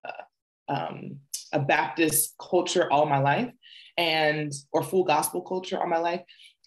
um, 0.69 1.21
a 1.53 1.61
Baptist 1.61 2.35
culture 2.41 2.91
all 2.93 3.07
my 3.07 3.19
life 3.19 3.51
and 3.97 4.53
or 4.73 4.83
full 4.83 5.05
gospel 5.05 5.43
culture 5.43 5.81
all 5.81 5.87
my 5.87 5.99
life. 5.99 6.23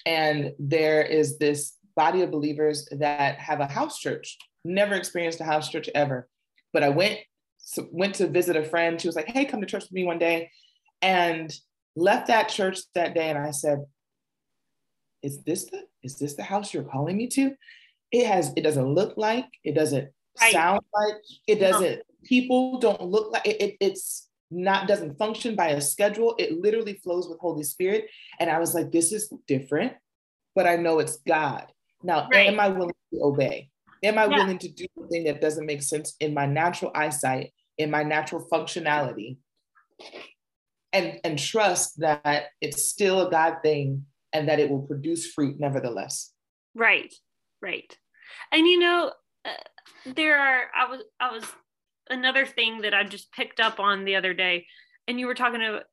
And 0.06 0.54
there 0.60 1.02
is 1.02 1.38
this 1.38 1.74
body 1.96 2.22
of 2.22 2.32
believers 2.32 2.88
that 2.92 3.40
have 3.40 3.60
a 3.60 3.66
house 3.66 4.00
church. 4.00 4.38
Never 4.64 4.96
experienced 4.96 5.42
a 5.42 5.44
house 5.44 5.70
church 5.70 5.90
ever. 5.94 6.30
But 6.72 6.84
I 6.84 6.90
went 6.90 7.20
so 7.58 7.88
went 7.92 8.16
to 8.16 8.28
visit 8.28 8.56
a 8.56 8.64
friend. 8.64 9.02
She 9.02 9.10
was 9.10 9.16
like, 9.16 9.28
hey, 9.28 9.44
come 9.44 9.60
to 9.60 9.68
church 9.68 9.84
with 9.84 9.92
me 9.92 10.06
one 10.06 10.20
day. 10.20 10.52
And 11.02 11.54
left 11.98 12.28
that 12.28 12.48
church 12.48 12.80
that 12.96 13.14
day. 13.14 13.30
And 13.30 13.38
I 13.38 13.52
said, 13.52 13.80
is 15.24 15.44
this 15.44 15.66
the 15.66 15.84
is 16.04 16.18
this 16.18 16.36
the 16.36 16.44
house 16.44 16.74
you're 16.74 16.84
calling 16.84 17.18
me 17.18 17.28
to? 17.28 17.54
It 18.12 18.26
has, 18.26 18.54
it 18.56 18.62
doesn't 18.62 18.94
look 18.94 19.18
like, 19.18 19.48
it 19.64 19.76
doesn't 19.76 20.10
right. 20.40 20.54
sound 20.54 20.82
like, 20.94 21.16
it 21.46 21.60
doesn't, 21.60 21.98
no. 21.98 22.02
people 22.24 22.80
don't 22.80 23.02
look 23.02 23.34
like 23.34 23.46
it, 23.46 23.62
it, 23.62 23.78
it's 23.82 24.30
not 24.50 24.88
doesn't 24.88 25.18
function 25.18 25.56
by 25.56 25.70
a 25.70 25.82
schedule. 25.82 26.36
It 26.38 26.62
literally 26.62 26.94
flows 27.04 27.28
with 27.28 27.40
Holy 27.40 27.64
Spirit. 27.64 28.08
And 28.40 28.50
I 28.50 28.60
was 28.60 28.74
like, 28.74 28.92
this 28.92 29.12
is 29.12 29.32
different, 29.46 29.94
but 30.56 30.66
I 30.66 30.78
know 30.78 31.00
it's 31.00 31.18
God. 31.28 31.66
Now, 32.02 32.30
right. 32.32 32.48
am 32.48 32.60
I 32.60 32.70
willing 32.70 32.96
to 33.14 33.24
obey? 33.24 33.70
Am 34.04 34.18
I 34.18 34.26
yeah. 34.26 34.38
willing 34.38 34.60
to 34.60 34.70
do 34.70 34.86
something 34.98 35.26
that 35.26 35.42
doesn't 35.42 35.66
make 35.66 35.82
sense 35.82 36.16
in 36.20 36.34
my 36.34 36.46
natural 36.46 36.92
eyesight, 36.96 37.52
in 37.78 37.92
my 37.92 38.04
natural 38.04 38.48
functionality? 38.50 39.38
And, 40.94 41.20
and 41.26 41.38
trust 41.38 42.00
that 42.00 42.46
it's 42.62 42.84
still 42.84 43.28
a 43.28 43.30
God 43.30 43.58
thing 43.62 44.06
and 44.38 44.48
that 44.48 44.60
it 44.60 44.70
will 44.70 44.84
produce 44.84 45.32
fruit 45.32 45.60
nevertheless. 45.60 46.32
Right, 46.76 47.14
right. 47.62 47.98
And 48.52 48.68
you 48.68 48.80
know, 48.80 49.12
uh, 49.44 50.12
there 50.14 50.40
are, 50.40 50.66
I 50.78 50.90
was, 50.90 51.02
I 51.20 51.32
was 51.32 51.44
another 52.10 52.46
thing 52.46 52.82
that 52.82 52.94
I 52.94 53.04
just 53.04 53.32
picked 53.32 53.60
up 53.60 53.80
on 53.80 54.06
the 54.06 54.16
other 54.16 54.34
day, 54.34 54.68
and 55.08 55.20
you 55.20 55.26
were 55.26 55.34
talking 55.34 55.62
about, 55.62 55.84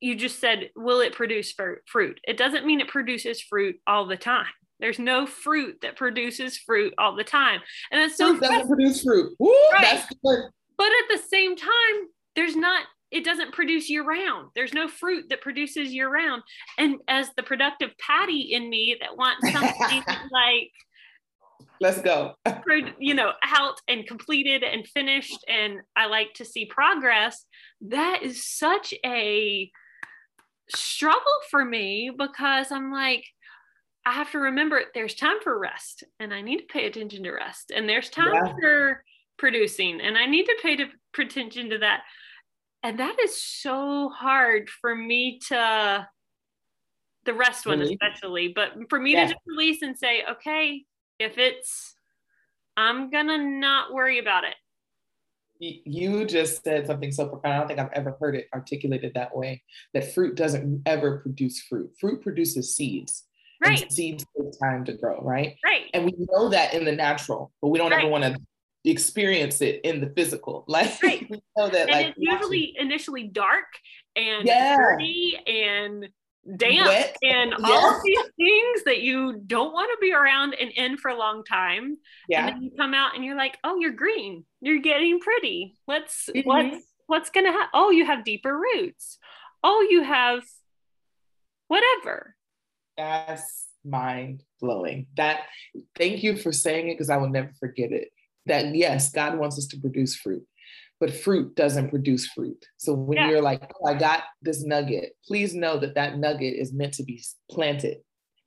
you 0.00 0.14
just 0.16 0.40
said, 0.40 0.70
will 0.76 1.00
it 1.00 1.14
produce 1.14 1.54
fruit? 1.86 2.20
It 2.26 2.36
doesn't 2.36 2.66
mean 2.66 2.80
it 2.80 2.88
produces 2.88 3.40
fruit 3.40 3.76
all 3.86 4.06
the 4.06 4.16
time. 4.16 4.46
There's 4.78 4.98
no 4.98 5.26
fruit 5.26 5.78
that 5.82 5.96
produces 5.96 6.58
fruit 6.58 6.94
all 6.98 7.16
the 7.16 7.24
time, 7.24 7.60
and 7.90 8.00
it's 8.00 8.16
so 8.16 8.36
fruit 8.36 8.42
doesn't 8.42 8.68
produce 8.68 9.02
fruit. 9.02 9.34
Woo, 9.38 9.54
right. 9.72 9.82
That's 9.82 10.06
good. 10.24 10.50
but 10.76 10.86
at 10.86 11.16
the 11.16 11.22
same 11.28 11.56
time, 11.56 11.96
there's 12.34 12.56
not 12.56 12.84
it 13.10 13.24
doesn't 13.24 13.52
produce 13.52 13.88
year 13.88 14.04
round. 14.04 14.50
There's 14.54 14.74
no 14.74 14.88
fruit 14.88 15.26
that 15.30 15.40
produces 15.40 15.92
year 15.92 16.08
round. 16.10 16.42
And 16.78 16.96
as 17.08 17.28
the 17.36 17.42
productive 17.42 17.90
Patty 17.98 18.52
in 18.52 18.68
me 18.68 18.96
that 19.00 19.16
wants 19.16 19.50
something 19.52 20.02
like 20.32 20.70
let's 21.80 22.00
go 22.00 22.34
you 22.98 23.14
know 23.14 23.32
out 23.44 23.80
and 23.88 24.06
completed 24.06 24.62
and 24.62 24.86
finished 24.86 25.44
and 25.48 25.80
i 25.94 26.06
like 26.06 26.32
to 26.34 26.44
see 26.44 26.64
progress 26.66 27.44
that 27.80 28.22
is 28.22 28.46
such 28.46 28.94
a 29.04 29.70
struggle 30.68 31.22
for 31.50 31.64
me 31.64 32.10
because 32.16 32.72
i'm 32.72 32.90
like 32.90 33.24
i 34.04 34.12
have 34.12 34.30
to 34.30 34.38
remember 34.38 34.80
there's 34.94 35.14
time 35.14 35.36
for 35.42 35.58
rest 35.58 36.04
and 36.18 36.32
i 36.32 36.40
need 36.40 36.58
to 36.58 36.66
pay 36.72 36.86
attention 36.86 37.22
to 37.22 37.32
rest 37.32 37.72
and 37.74 37.88
there's 37.88 38.08
time 38.08 38.34
yeah. 38.34 38.52
for 38.60 39.04
producing 39.38 40.00
and 40.00 40.16
i 40.16 40.26
need 40.26 40.44
to 40.44 40.56
pay 40.62 40.76
to, 40.76 40.86
attention 41.18 41.70
to 41.70 41.78
that 41.78 42.02
and 42.86 43.00
that 43.00 43.16
is 43.20 43.42
so 43.42 44.08
hard 44.10 44.70
for 44.70 44.94
me 44.94 45.40
to 45.48 46.06
the 47.24 47.34
rest 47.34 47.66
one 47.66 47.82
especially 47.82 48.52
but 48.54 48.70
for 48.88 49.00
me 49.00 49.12
yeah. 49.12 49.26
to 49.26 49.32
just 49.32 49.40
release 49.46 49.82
and 49.82 49.98
say 49.98 50.22
okay 50.30 50.84
if 51.18 51.36
it's 51.36 51.96
i'm 52.76 53.10
gonna 53.10 53.38
not 53.38 53.92
worry 53.92 54.18
about 54.18 54.44
it. 54.44 54.54
You 55.58 56.26
just 56.26 56.62
said 56.62 56.86
something 56.86 57.10
so 57.10 57.26
profound 57.26 57.54
i 57.54 57.58
don't 57.58 57.66
think 57.66 57.80
i've 57.80 57.92
ever 57.92 58.16
heard 58.20 58.36
it 58.36 58.46
articulated 58.54 59.14
that 59.14 59.36
way 59.36 59.62
that 59.92 60.14
fruit 60.14 60.36
doesn't 60.36 60.82
ever 60.86 61.18
produce 61.18 61.62
fruit. 61.62 61.90
Fruit 61.98 62.22
produces 62.22 62.76
seeds 62.76 63.24
right. 63.64 63.90
seeds 63.90 64.24
take 64.36 64.60
time 64.60 64.84
to 64.84 64.92
grow 64.92 65.18
right? 65.22 65.56
Right. 65.64 65.86
And 65.92 66.04
we 66.04 66.12
know 66.30 66.50
that 66.50 66.74
in 66.74 66.84
the 66.84 66.92
natural 66.92 67.50
but 67.60 67.68
we 67.68 67.78
don't 67.78 67.90
right. 67.90 68.04
ever 68.04 68.10
want 68.10 68.24
to 68.24 68.36
experience 68.90 69.60
it 69.60 69.80
in 69.82 70.00
the 70.00 70.08
physical 70.10 70.64
like 70.68 71.02
right. 71.02 71.26
we 71.28 71.42
know 71.56 71.68
that 71.68 71.88
and 71.88 71.90
like 71.90 72.06
it's 72.08 72.16
usually 72.18 72.74
initially 72.78 73.24
dark 73.24 73.66
and 74.14 74.46
yeah. 74.46 74.76
dirty 74.76 75.36
and 75.46 76.08
damp 76.56 76.88
Wet. 76.88 77.16
and 77.22 77.54
all 77.64 77.96
of 77.96 78.02
these 78.04 78.18
things 78.36 78.84
that 78.84 79.00
you 79.00 79.40
don't 79.46 79.72
want 79.72 79.90
to 79.90 79.98
be 80.00 80.12
around 80.12 80.54
and 80.54 80.70
in 80.70 80.96
for 80.96 81.10
a 81.10 81.16
long 81.16 81.44
time. 81.44 81.98
Yeah. 82.28 82.46
And 82.46 82.56
then 82.56 82.62
you 82.62 82.70
come 82.76 82.94
out 82.94 83.14
and 83.14 83.24
you're 83.24 83.36
like, 83.36 83.58
oh, 83.64 83.76
you're 83.78 83.92
green. 83.92 84.44
You're 84.60 84.80
getting 84.80 85.20
pretty. 85.20 85.76
What's 85.86 86.30
mm-hmm. 86.34 86.48
what's 86.48 86.86
what's 87.06 87.30
gonna 87.30 87.52
happen? 87.52 87.70
Oh, 87.74 87.90
you 87.90 88.06
have 88.06 88.24
deeper 88.24 88.56
roots. 88.56 89.18
Oh, 89.62 89.86
you 89.88 90.02
have 90.02 90.42
whatever. 91.68 92.34
That's 92.96 93.66
mind 93.84 94.42
blowing. 94.60 95.06
That 95.16 95.40
thank 95.96 96.22
you 96.22 96.36
for 96.36 96.52
saying 96.52 96.88
it 96.88 96.94
because 96.94 97.10
I 97.10 97.16
will 97.16 97.28
never 97.28 97.52
forget 97.58 97.92
it. 97.92 98.08
That 98.46 98.74
yes, 98.74 99.10
God 99.10 99.38
wants 99.38 99.58
us 99.58 99.66
to 99.68 99.80
produce 99.80 100.16
fruit 100.16 100.46
but 100.98 101.12
fruit 101.12 101.54
doesn't 101.54 101.90
produce 101.90 102.26
fruit. 102.26 102.64
So 102.78 102.94
when 102.94 103.18
yeah. 103.18 103.28
you're 103.28 103.42
like, 103.42 103.70
oh, 103.82 103.86
I 103.86 103.92
got 103.92 104.22
this 104.40 104.64
nugget, 104.64 105.14
please 105.26 105.54
know 105.54 105.78
that 105.78 105.94
that 105.96 106.16
nugget 106.16 106.54
is 106.54 106.72
meant 106.72 106.94
to 106.94 107.04
be 107.04 107.22
planted 107.50 107.98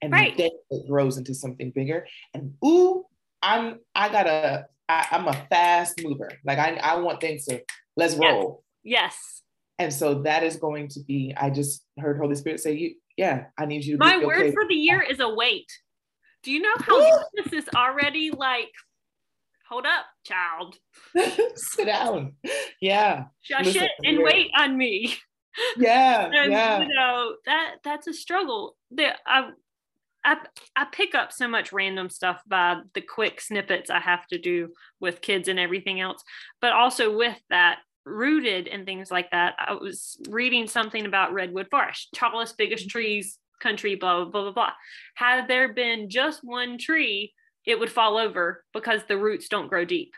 and 0.01 0.11
right. 0.11 0.35
then 0.37 0.49
it 0.69 0.87
grows 0.87 1.17
into 1.17 1.33
something 1.33 1.71
bigger. 1.71 2.07
And 2.33 2.53
ooh, 2.65 3.05
I'm 3.41 3.79
I 3.95 4.09
gotta 4.09 4.67
I, 4.87 5.07
am 5.11 5.27
a 5.27 5.33
fast 5.49 6.01
mover. 6.01 6.31
Like 6.45 6.57
I 6.57 6.75
I 6.75 6.95
want 6.97 7.21
things 7.21 7.45
to 7.45 7.61
let's 7.95 8.15
roll. 8.15 8.63
Yes. 8.83 9.01
yes. 9.13 9.41
And 9.77 9.93
so 9.93 10.23
that 10.23 10.43
is 10.43 10.57
going 10.57 10.89
to 10.89 10.99
be. 11.07 11.33
I 11.37 11.49
just 11.49 11.85
heard 11.97 12.17
Holy 12.17 12.35
Spirit 12.35 12.59
say, 12.59 12.73
"You, 12.75 12.95
yeah, 13.15 13.45
I 13.57 13.65
need 13.65 13.85
you 13.85 13.97
to." 13.97 13.97
My 13.97 14.17
word 14.17 14.41
okay. 14.41 14.51
for 14.51 14.67
the 14.67 14.75
year 14.75 15.01
is 15.01 15.21
a 15.21 15.29
wait. 15.29 15.71
Do 16.43 16.51
you 16.51 16.61
know 16.61 16.73
how 16.79 17.23
this 17.35 17.53
is 17.53 17.65
already 17.73 18.31
like 18.31 18.71
hold 19.69 19.85
up, 19.85 20.05
child. 20.25 20.75
Sit 21.55 21.85
down. 21.85 22.33
Yeah. 22.81 23.25
Shush 23.41 23.65
Listen, 23.65 23.83
it 23.83 23.91
and 24.03 24.23
wait 24.23 24.51
on 24.57 24.77
me. 24.77 25.15
Yeah. 25.75 26.29
and, 26.31 26.51
yeah. 26.51 26.79
You 26.79 26.87
know, 26.93 27.35
that 27.45 27.77
that's 27.83 28.07
a 28.07 28.13
struggle. 28.13 28.77
That 28.91 29.17
I, 29.25 29.49
I 30.23 30.37
I 30.73 30.85
pick 30.89 31.15
up 31.15 31.33
so 31.33 31.49
much 31.49 31.73
random 31.73 32.09
stuff 32.09 32.41
by 32.47 32.77
the 32.93 33.01
quick 33.01 33.41
snippets 33.41 33.89
I 33.89 33.99
have 33.99 34.25
to 34.27 34.37
do 34.37 34.69
with 35.01 35.19
kids 35.19 35.49
and 35.49 35.59
everything 35.59 35.99
else. 35.99 36.23
But 36.61 36.71
also 36.71 37.17
with 37.17 37.37
that, 37.49 37.79
rooted 38.05 38.67
and 38.67 38.85
things 38.85 39.11
like 39.11 39.31
that. 39.31 39.55
I 39.59 39.73
was 39.73 40.17
reading 40.29 40.67
something 40.67 41.05
about 41.05 41.33
redwood 41.33 41.67
forest, 41.69 42.09
tallest, 42.13 42.57
biggest 42.57 42.83
mm-hmm. 42.83 42.97
trees, 42.97 43.37
country, 43.59 43.95
blah, 43.95 44.23
blah, 44.23 44.31
blah, 44.31 44.41
blah, 44.43 44.51
blah. 44.51 44.71
Had 45.15 45.47
there 45.47 45.73
been 45.73 46.09
just 46.09 46.41
one 46.43 46.77
tree, 46.77 47.33
it 47.65 47.79
would 47.79 47.91
fall 47.91 48.17
over 48.17 48.63
because 48.73 49.01
the 49.07 49.17
roots 49.17 49.47
don't 49.49 49.67
grow 49.67 49.85
deep. 49.85 50.13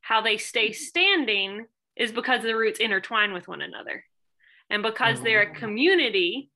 How 0.00 0.20
they 0.20 0.36
stay 0.36 0.68
mm-hmm. 0.68 0.82
standing 0.82 1.66
is 1.96 2.12
because 2.12 2.42
the 2.42 2.56
roots 2.56 2.80
intertwine 2.80 3.32
with 3.32 3.48
one 3.48 3.62
another. 3.62 4.04
And 4.70 4.82
because 4.82 5.20
they're 5.20 5.42
a 5.42 5.50
oh. 5.50 5.58
community, 5.58 6.50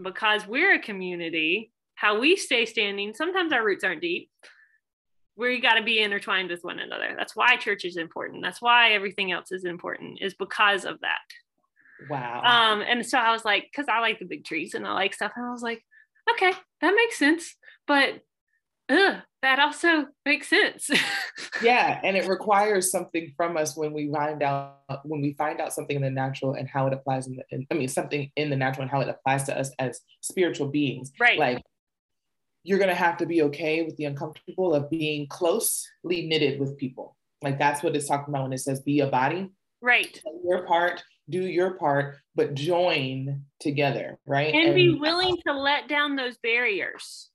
because 0.00 0.46
we're 0.46 0.74
a 0.74 0.80
community, 0.80 1.72
how 1.94 2.18
we 2.18 2.36
stay 2.36 2.66
standing, 2.66 3.14
sometimes 3.14 3.52
our 3.52 3.64
roots 3.64 3.84
aren't 3.84 4.00
deep. 4.00 4.30
We 5.36 5.60
got 5.60 5.74
to 5.74 5.82
be 5.82 6.00
intertwined 6.00 6.50
with 6.50 6.62
one 6.62 6.78
another. 6.78 7.14
That's 7.16 7.34
why 7.34 7.56
church 7.56 7.84
is 7.84 7.96
important. 7.96 8.42
That's 8.42 8.62
why 8.62 8.92
everything 8.92 9.32
else 9.32 9.50
is 9.50 9.64
important, 9.64 10.18
is 10.20 10.34
because 10.34 10.84
of 10.84 11.00
that. 11.00 12.08
Wow. 12.08 12.42
Um, 12.44 12.82
and 12.82 13.04
so 13.04 13.18
I 13.18 13.32
was 13.32 13.44
like, 13.44 13.68
because 13.70 13.86
I 13.88 14.00
like 14.00 14.18
the 14.18 14.26
big 14.26 14.44
trees 14.44 14.74
and 14.74 14.86
I 14.86 14.92
like 14.92 15.14
stuff. 15.14 15.32
And 15.36 15.46
I 15.46 15.50
was 15.50 15.62
like, 15.62 15.82
okay, 16.30 16.52
that 16.80 16.94
makes 16.94 17.18
sense. 17.18 17.56
But 17.86 18.20
ugh, 18.88 19.16
that 19.42 19.58
also 19.58 20.06
makes 20.24 20.48
sense. 20.48 20.90
yeah, 21.62 22.00
and 22.02 22.16
it 22.16 22.26
requires 22.26 22.90
something 22.90 23.32
from 23.36 23.56
us 23.56 23.76
when 23.76 23.92
we 23.92 24.10
find 24.10 24.42
out 24.42 24.78
when 25.04 25.20
we 25.20 25.34
find 25.34 25.60
out 25.60 25.72
something 25.72 25.96
in 25.96 26.02
the 26.02 26.10
natural 26.10 26.54
and 26.54 26.68
how 26.68 26.86
it 26.86 26.92
applies 26.92 27.26
in 27.26 27.36
the 27.36 27.42
in, 27.50 27.66
I 27.70 27.74
mean 27.74 27.88
something 27.88 28.30
in 28.36 28.50
the 28.50 28.56
natural 28.56 28.82
and 28.82 28.90
how 28.90 29.00
it 29.00 29.08
applies 29.08 29.44
to 29.44 29.58
us 29.58 29.70
as 29.78 30.00
spiritual 30.22 30.68
beings. 30.68 31.12
Right. 31.20 31.38
Like 31.38 31.62
you're 32.62 32.78
gonna 32.78 32.94
have 32.94 33.18
to 33.18 33.26
be 33.26 33.42
okay 33.42 33.82
with 33.82 33.96
the 33.96 34.06
uncomfortable 34.06 34.74
of 34.74 34.90
being 34.90 35.26
closely 35.28 36.26
knitted 36.26 36.58
with 36.58 36.78
people. 36.78 37.16
Like 37.42 37.58
that's 37.58 37.82
what 37.82 37.94
it's 37.94 38.08
talking 38.08 38.32
about 38.32 38.44
when 38.44 38.52
it 38.52 38.58
says 38.58 38.80
be 38.80 39.00
a 39.00 39.06
body. 39.06 39.50
Right. 39.82 40.18
your 40.42 40.66
part, 40.66 41.04
do 41.28 41.42
your 41.42 41.74
part, 41.74 42.16
but 42.34 42.54
join 42.54 43.42
together, 43.60 44.18
right? 44.26 44.54
And, 44.54 44.68
and 44.68 44.74
be 44.74 44.94
willing 44.94 45.36
to 45.46 45.52
let 45.52 45.88
down 45.88 46.16
those 46.16 46.38
barriers 46.38 47.28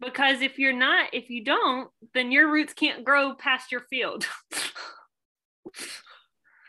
because 0.00 0.40
if 0.40 0.58
you're 0.58 0.72
not 0.72 1.10
if 1.12 1.30
you 1.30 1.44
don't 1.44 1.90
then 2.14 2.32
your 2.32 2.50
roots 2.50 2.72
can't 2.72 3.04
grow 3.04 3.34
past 3.34 3.72
your 3.72 3.82
field. 3.90 4.26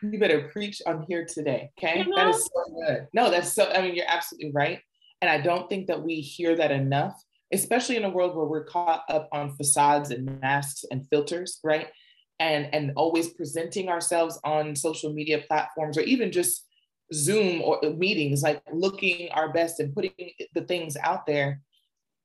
You 0.04 0.20
better 0.20 0.50
preach 0.52 0.82
i'm 0.88 1.06
here 1.08 1.28
today 1.32 1.70
okay? 1.78 2.00
You 2.00 2.10
know? 2.10 2.15
that 2.15 2.30
is 2.30 2.46
so 2.46 2.74
good. 2.88 3.08
No 3.13 3.30
that's 3.30 3.54
so 3.54 3.70
i 3.72 3.84
mean 3.84 3.94
you're 3.94 4.06
absolutely 4.08 4.52
right. 4.52 4.80
And 5.22 5.30
i 5.30 5.39
don't 5.39 5.70
think 5.70 5.86
that 5.88 6.02
we 6.02 6.15
hear 6.15 6.56
that 6.56 6.72
enough 6.72 7.13
especially 7.54 7.98
in 7.98 8.06
a 8.06 8.10
world 8.10 8.36
where 8.36 8.48
we're 8.48 8.63
caught 8.63 9.04
up 9.10 9.30
on 9.32 9.56
facades 9.58 10.10
and 10.10 10.39
masks 10.41 10.86
and 10.89 11.08
filters 11.10 11.60
right? 11.63 11.88
And 12.39 12.74
and 12.74 12.94
always 12.96 13.30
presenting 13.30 13.89
ourselves 13.89 14.39
on 14.44 14.76
social 14.76 15.13
media 15.13 15.44
platforms 15.48 16.00
or 16.00 16.02
even 16.02 16.32
just 16.32 16.65
zoom 17.13 17.62
or 17.62 17.80
meetings 17.96 18.41
like 18.41 18.63
looking 18.74 19.30
our 19.34 19.54
best 19.54 19.80
and 19.80 19.94
putting 19.94 20.13
the 20.56 20.62
things 20.62 20.98
out 20.98 21.28
there 21.28 21.62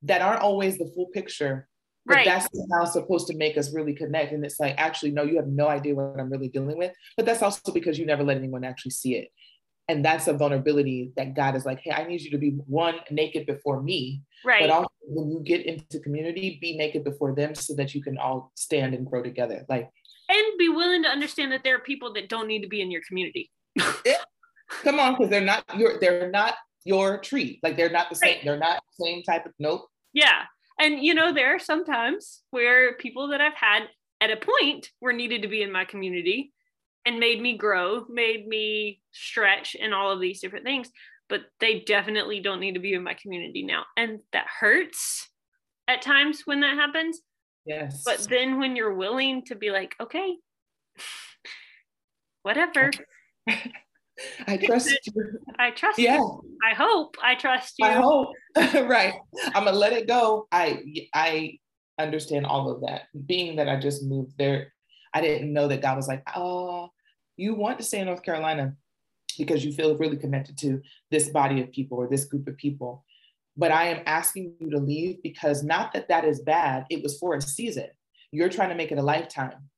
that 0.03 0.21
aren't 0.21 0.41
always 0.41 0.77
the 0.77 0.91
full 0.95 1.07
picture. 1.13 1.67
But 2.05 2.15
right. 2.15 2.25
that's 2.25 2.47
how 2.71 2.83
it's 2.83 2.93
supposed 2.93 3.27
to 3.27 3.35
make 3.35 3.57
us 3.57 3.73
really 3.73 3.93
connect. 3.93 4.31
And 4.31 4.45
it's 4.45 4.61
like, 4.61 4.75
actually, 4.77 5.11
no, 5.11 5.23
you 5.23 5.35
have 5.35 5.47
no 5.47 5.67
idea 5.67 5.93
what 5.93 6.17
I'm 6.17 6.29
really 6.29 6.47
dealing 6.47 6.77
with. 6.77 6.93
But 7.17 7.25
that's 7.25 7.41
also 7.41 7.73
because 7.73 7.99
you 7.99 8.05
never 8.05 8.23
let 8.23 8.37
anyone 8.37 8.63
actually 8.63 8.91
see 8.91 9.15
it. 9.15 9.27
And 9.89 10.03
that's 10.05 10.27
a 10.27 10.33
vulnerability 10.33 11.11
that 11.17 11.35
God 11.35 11.55
is 11.55 11.65
like, 11.65 11.79
hey, 11.81 11.91
I 11.91 12.05
need 12.05 12.21
you 12.21 12.31
to 12.31 12.37
be 12.37 12.51
one, 12.65 12.95
naked 13.11 13.45
before 13.45 13.81
me. 13.81 14.21
Right. 14.45 14.61
But 14.61 14.69
also 14.69 14.89
when 15.01 15.31
you 15.31 15.41
get 15.43 15.65
into 15.65 15.99
community, 15.99 16.57
be 16.61 16.77
naked 16.77 17.03
before 17.03 17.35
them 17.35 17.55
so 17.55 17.75
that 17.75 17.93
you 17.93 18.01
can 18.01 18.17
all 18.17 18.51
stand 18.55 18.93
and 18.93 19.05
grow 19.05 19.21
together. 19.21 19.65
Like 19.67 19.89
and 20.29 20.57
be 20.57 20.69
willing 20.69 21.03
to 21.03 21.09
understand 21.09 21.51
that 21.51 21.63
there 21.63 21.75
are 21.75 21.79
people 21.79 22.13
that 22.13 22.29
don't 22.29 22.47
need 22.47 22.61
to 22.61 22.67
be 22.67 22.81
in 22.81 22.91
your 22.91 23.01
community. 23.07 23.49
Come 24.83 24.99
on, 24.99 25.13
because 25.13 25.29
they're 25.29 25.41
not 25.41 25.63
your 25.77 25.99
they're 25.99 26.29
not 26.29 26.55
your 26.85 27.19
tree. 27.19 27.59
Like 27.63 27.77
they're 27.77 27.89
not 27.89 28.09
the 28.09 28.15
same, 28.15 28.35
right. 28.35 28.45
they're 28.45 28.57
not 28.57 28.81
the 28.97 29.05
same 29.05 29.23
type 29.23 29.45
of 29.45 29.53
nope. 29.59 29.87
Yeah. 30.13 30.43
And 30.79 31.03
you 31.03 31.13
know, 31.13 31.33
there 31.33 31.55
are 31.55 31.59
sometimes 31.59 32.43
where 32.51 32.95
people 32.97 33.29
that 33.29 33.41
I've 33.41 33.55
had 33.55 33.83
at 34.21 34.31
a 34.31 34.37
point 34.37 34.89
were 35.01 35.13
needed 35.13 35.41
to 35.41 35.47
be 35.47 35.61
in 35.61 35.71
my 35.71 35.85
community 35.85 36.53
and 37.05 37.19
made 37.19 37.41
me 37.41 37.57
grow, 37.57 38.05
made 38.09 38.47
me 38.47 39.01
stretch 39.11 39.75
and 39.79 39.93
all 39.93 40.11
of 40.11 40.19
these 40.19 40.41
different 40.41 40.65
things. 40.65 40.89
But 41.29 41.41
they 41.59 41.81
definitely 41.81 42.39
don't 42.39 42.59
need 42.59 42.73
to 42.73 42.79
be 42.79 42.93
in 42.93 43.03
my 43.03 43.13
community 43.13 43.63
now. 43.63 43.83
And 43.97 44.19
that 44.31 44.45
hurts 44.59 45.29
at 45.87 46.01
times 46.01 46.43
when 46.45 46.61
that 46.61 46.75
happens. 46.75 47.21
Yes. 47.65 48.03
But 48.05 48.27
then 48.29 48.59
when 48.59 48.75
you're 48.75 48.93
willing 48.93 49.43
to 49.45 49.55
be 49.55 49.71
like, 49.71 49.95
okay, 50.01 50.35
whatever. 52.43 52.91
I 54.47 54.57
trust 54.57 54.89
you. 55.05 55.39
I 55.59 55.71
trust 55.71 55.99
yeah. 55.99 56.17
you. 56.17 56.41
I 56.67 56.73
hope 56.73 57.17
I 57.23 57.35
trust 57.35 57.75
you. 57.77 57.85
I 57.85 57.93
hope. 57.93 58.29
right. 58.55 59.13
I'm 59.53 59.65
gonna 59.65 59.73
let 59.73 59.93
it 59.93 60.07
go. 60.07 60.47
I 60.51 60.83
I 61.13 61.59
understand 61.99 62.45
all 62.45 62.69
of 62.69 62.81
that. 62.81 63.03
Being 63.25 63.57
that 63.57 63.69
I 63.69 63.79
just 63.79 64.03
moved 64.03 64.33
there, 64.37 64.73
I 65.13 65.21
didn't 65.21 65.53
know 65.53 65.67
that 65.67 65.81
God 65.81 65.97
was 65.97 66.07
like, 66.07 66.23
oh, 66.35 66.89
you 67.35 67.55
want 67.55 67.77
to 67.79 67.85
stay 67.85 67.99
in 67.99 68.07
North 68.07 68.23
Carolina 68.23 68.75
because 69.37 69.63
you 69.63 69.71
feel 69.71 69.97
really 69.97 70.17
connected 70.17 70.57
to 70.59 70.81
this 71.11 71.29
body 71.29 71.61
of 71.61 71.71
people 71.71 71.97
or 71.97 72.07
this 72.07 72.25
group 72.25 72.47
of 72.47 72.57
people. 72.57 73.05
But 73.55 73.71
I 73.71 73.85
am 73.85 74.03
asking 74.05 74.53
you 74.59 74.69
to 74.71 74.77
leave 74.77 75.21
because 75.23 75.63
not 75.63 75.93
that 75.93 76.09
that 76.09 76.25
is 76.25 76.41
bad, 76.41 76.85
it 76.89 77.01
was 77.01 77.17
for 77.17 77.35
a 77.35 77.41
season. 77.41 77.87
You're 78.31 78.49
trying 78.49 78.69
to 78.69 78.75
make 78.75 78.91
it 78.91 78.97
a 78.97 79.03
lifetime. 79.03 79.69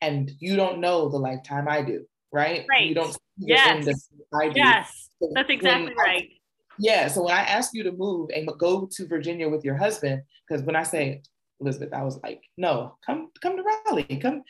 And 0.00 0.30
you 0.38 0.56
don't 0.56 0.80
know 0.80 1.08
the 1.08 1.18
lifetime 1.18 1.68
I 1.68 1.82
do, 1.82 2.04
right? 2.32 2.66
Right. 2.68 2.86
You 2.86 2.94
don't 2.94 3.16
yes. 3.38 4.08
I. 4.32 4.52
Yes. 4.54 5.10
That's 5.34 5.50
exactly 5.50 5.94
right. 5.94 6.30
yeah. 6.78 7.08
So 7.08 7.24
when 7.24 7.34
I 7.34 7.42
ask 7.42 7.70
you 7.74 7.82
to 7.84 7.92
move 7.92 8.30
and 8.34 8.48
go 8.58 8.88
to 8.90 9.06
Virginia 9.06 9.48
with 9.48 9.64
your 9.64 9.76
husband, 9.76 10.22
because 10.48 10.64
when 10.64 10.76
I 10.76 10.82
say 10.82 11.22
Elizabeth, 11.60 11.92
I 11.92 12.02
was 12.02 12.20
like, 12.22 12.42
no, 12.56 12.96
come, 13.06 13.30
come 13.40 13.56
to 13.56 13.62
Raleigh. 13.86 14.18
Come. 14.20 14.42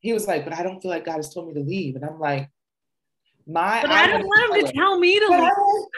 He 0.00 0.12
was 0.12 0.26
like, 0.26 0.44
but 0.44 0.54
I 0.54 0.62
don't 0.62 0.80
feel 0.80 0.90
like 0.90 1.06
God 1.06 1.16
has 1.16 1.32
told 1.32 1.48
me 1.48 1.54
to 1.54 1.60
leave. 1.60 1.96
And 1.96 2.04
I'm 2.04 2.18
like, 2.18 2.50
my 3.46 3.80
but 3.80 3.90
I, 3.90 4.04
I 4.04 4.06
don't 4.06 4.26
want 4.26 4.56
him 4.56 4.66
to 4.66 4.72
tell 4.72 4.98
me 4.98 5.18
to 5.18 5.28
leave. 5.28 5.40
I, 5.40 5.50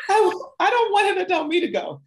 I, 0.08 0.40
I 0.60 0.70
don't 0.70 0.92
want 0.92 1.08
him 1.08 1.16
to 1.16 1.26
tell 1.26 1.44
me 1.46 1.60
to 1.60 1.68
go. 1.68 2.00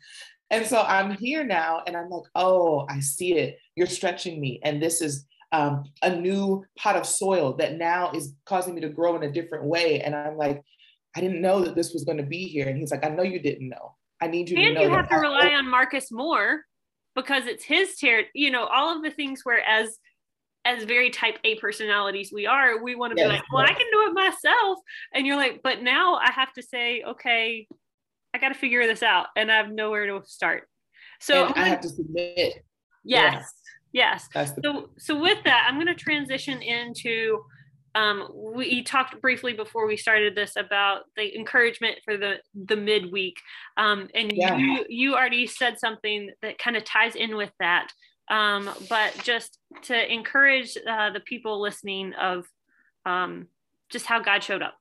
And 0.49 0.65
so 0.65 0.82
I'm 0.82 1.12
here 1.12 1.43
now 1.43 1.84
and 1.86 1.97
I'm 1.97 2.10
like, 2.10 2.23
oh, 2.36 2.86
I 2.89 2.99
see 3.01 3.34
it. 3.34 3.60
You're 3.75 3.88
stretching 3.88 4.39
me. 4.39 4.62
And 4.63 4.82
this 4.82 5.01
is 5.01 5.25
um, 5.51 5.86
a 6.01 6.15
new 6.15 6.65
pot 6.77 6.95
of 6.95 7.05
soil 7.05 7.53
that 7.57 7.77
now 7.77 8.12
is 8.12 8.33
causing 8.45 8.75
me 8.75 8.81
to 8.81 8.89
grow 8.89 9.15
in 9.15 9.23
a 9.23 9.31
different 9.31 9.65
way. 9.65 10.01
And 10.01 10.15
I'm 10.15 10.38
like, 10.38 10.62
I 11.15 11.21
didn't 11.21 11.41
know 11.41 11.63
that 11.63 11.75
this 11.75 11.93
was 11.93 12.03
going 12.03 12.17
to 12.17 12.23
be 12.23 12.47
here. 12.47 12.67
And 12.67 12.77
he's 12.77 12.91
like, 12.91 13.05
I 13.05 13.10
know 13.10 13.23
you 13.23 13.39
didn't 13.39 13.69
know. 13.69 13.95
I 14.21 14.27
need 14.27 14.49
you 14.49 14.57
and 14.57 14.67
to 14.67 14.73
know. 14.73 14.81
And 14.81 14.91
you 14.91 14.97
have 14.97 15.10
to 15.10 15.15
rely 15.15 15.53
on 15.53 15.69
Marcus 15.69 16.12
more 16.12 16.62
because 17.15 17.45
it's 17.45 17.63
his 17.63 17.97
territory. 17.97 18.31
You 18.33 18.51
know, 18.51 18.65
all 18.65 18.95
of 18.95 19.03
the 19.03 19.12
things 19.12 19.41
where 19.43 19.62
as 19.67 19.97
as 20.65 20.83
very 20.83 21.10
type 21.10 21.38
A 21.45 21.55
personalities 21.55 22.31
we 22.33 22.45
are, 22.45 22.83
we 22.83 22.95
want 22.95 23.15
to 23.15 23.17
yes, 23.17 23.29
be 23.29 23.33
like, 23.36 23.43
well, 23.53 23.63
yes. 23.63 23.71
I 23.71 23.73
can 23.73 23.88
do 23.89 24.10
it 24.10 24.13
myself. 24.13 24.79
And 25.13 25.25
you're 25.25 25.38
like, 25.38 25.62
but 25.63 25.81
now 25.81 26.15
I 26.15 26.29
have 26.31 26.51
to 26.53 26.62
say, 26.62 27.03
okay, 27.03 27.67
I 28.33 28.38
got 28.38 28.49
to 28.49 28.55
figure 28.55 28.86
this 28.86 29.01
out 29.01 29.27
and 29.38 29.49
I 29.49 29.55
have 29.55 29.71
nowhere 29.71 30.07
to 30.07 30.21
start. 30.25 30.67
So 31.21 31.51
I 31.55 31.69
have 31.69 31.79
to 31.81 31.89
submit. 31.89 32.65
Yes. 33.05 33.49
Yes. 33.91 34.28
The- 34.34 34.62
so, 34.63 34.89
so 34.97 35.19
with 35.19 35.43
that, 35.45 35.65
I'm 35.67 35.76
going 35.76 35.88
to 35.88 35.95
transition 35.95 36.62
into, 36.62 37.39
um, 37.95 38.30
we 38.34 38.84
talked 38.84 39.19
briefly 39.21 39.54
before 39.54 39.88
we 39.88 39.97
started 39.97 40.36
this 40.36 40.56
about 40.56 41.04
the 41.15 41.36
encouragement 41.36 41.97
for 42.06 42.17
the, 42.17 42.36
the 42.54 42.76
midweek. 42.76 43.38
Um, 43.78 44.08
and 44.13 44.32
yeah. 44.34 44.58
you, 44.58 44.86
you 44.89 45.15
already 45.15 45.47
said 45.47 45.80
something 45.80 46.32
that 46.41 46.60
kind 46.60 46.78
of 46.78 46.84
ties 46.84 47.15
in 47.15 47.36
with 47.36 47.52
that 47.60 47.91
um, 48.30 48.69
but 48.89 49.17
just 49.23 49.60
to 49.84 50.13
encourage 50.13 50.78
uh, 50.89 51.12
the 51.12 51.19
people 51.21 51.62
listening 51.62 52.13
of 52.13 52.45
um, 53.06 53.47
just 53.89 54.06
how 54.06 54.19
God 54.19 54.43
showed 54.43 54.62
up. 54.62 54.76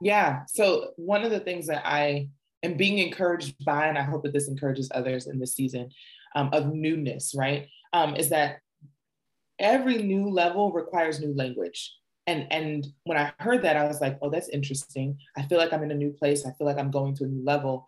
Yeah. 0.00 0.42
So 0.46 0.90
one 0.96 1.24
of 1.24 1.30
the 1.30 1.40
things 1.40 1.66
that 1.66 1.82
I 1.84 2.28
am 2.62 2.76
being 2.76 2.98
encouraged 2.98 3.64
by, 3.64 3.86
and 3.86 3.98
I 3.98 4.02
hope 4.02 4.22
that 4.22 4.32
this 4.32 4.48
encourages 4.48 4.90
others 4.94 5.26
in 5.26 5.38
this 5.38 5.54
season 5.54 5.90
um, 6.36 6.50
of 6.52 6.72
newness, 6.72 7.34
right, 7.36 7.68
um, 7.92 8.16
is 8.16 8.30
that 8.30 8.60
every 9.58 10.02
new 10.02 10.28
level 10.28 10.72
requires 10.72 11.20
new 11.20 11.34
language. 11.34 11.94
And, 12.26 12.46
and 12.50 12.86
when 13.04 13.18
I 13.18 13.32
heard 13.38 13.62
that, 13.62 13.76
I 13.76 13.86
was 13.86 14.00
like, 14.00 14.18
oh, 14.22 14.30
that's 14.30 14.48
interesting. 14.48 15.18
I 15.36 15.42
feel 15.42 15.58
like 15.58 15.72
I'm 15.72 15.82
in 15.82 15.90
a 15.90 15.96
new 15.96 16.12
place. 16.12 16.46
I 16.46 16.52
feel 16.52 16.66
like 16.66 16.78
I'm 16.78 16.90
going 16.90 17.14
to 17.16 17.24
a 17.24 17.28
new 17.28 17.44
level. 17.44 17.86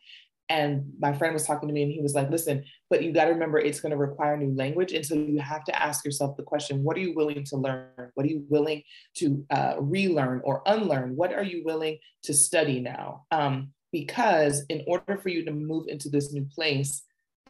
And 0.49 0.93
my 0.99 1.13
friend 1.13 1.33
was 1.33 1.47
talking 1.47 1.69
to 1.69 1.73
me 1.73 1.83
and 1.83 1.93
he 1.93 2.03
was 2.03 2.15
like, 2.15 2.29
listen, 2.29 2.65
but 2.91 3.03
you 3.03 3.13
got 3.13 3.25
to 3.25 3.31
remember 3.31 3.59
it's 3.59 3.81
going 3.81 3.93
to 3.93 3.97
require 3.97 4.37
new 4.37 4.55
language. 4.55 4.93
And 4.93 5.07
so 5.07 5.15
you 5.15 5.41
have 5.41 5.65
to 5.65 5.83
ask 5.83 6.05
yourself 6.05 6.37
the 6.37 6.43
question 6.43 6.83
what 6.83 6.97
are 6.97 7.01
you 7.01 7.15
willing 7.15 7.45
to 7.45 7.57
learn? 7.57 8.11
What 8.15 8.27
are 8.27 8.29
you 8.29 8.45
willing 8.51 8.83
to 9.17 9.47
uh, 9.51 9.77
relearn 9.79 10.43
or 10.45 10.63
unlearn? 10.67 11.17
What 11.17 11.33
are 11.33 11.45
you 11.45 11.63
willing 11.65 11.99
to 12.25 12.35
study 12.35 12.81
now? 12.81 13.25
Um, 13.31 13.73
because 13.93 14.65
in 14.69 14.85
order 14.87 15.17
for 15.17 15.29
you 15.29 15.45
to 15.45 15.53
move 15.53 15.87
into 15.89 16.09
this 16.09 16.33
new 16.33 16.47
place 16.55 17.03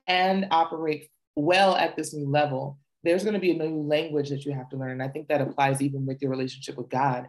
and 0.06 0.46
operate 0.50 1.08
well 1.36 1.74
at 1.74 1.96
this 1.96 2.14
new 2.14 2.28
level, 2.28 2.78
there's 3.04 3.24
going 3.24 3.34
to 3.34 3.40
be 3.40 3.50
a 3.50 3.54
new 3.54 3.82
language 3.82 4.30
that 4.30 4.44
you 4.44 4.52
have 4.52 4.68
to 4.70 4.76
learn. 4.76 4.92
And 4.92 5.02
I 5.02 5.08
think 5.08 5.28
that 5.28 5.40
applies 5.40 5.82
even 5.82 6.06
with 6.06 6.22
your 6.22 6.30
relationship 6.30 6.76
with 6.76 6.88
God. 6.88 7.28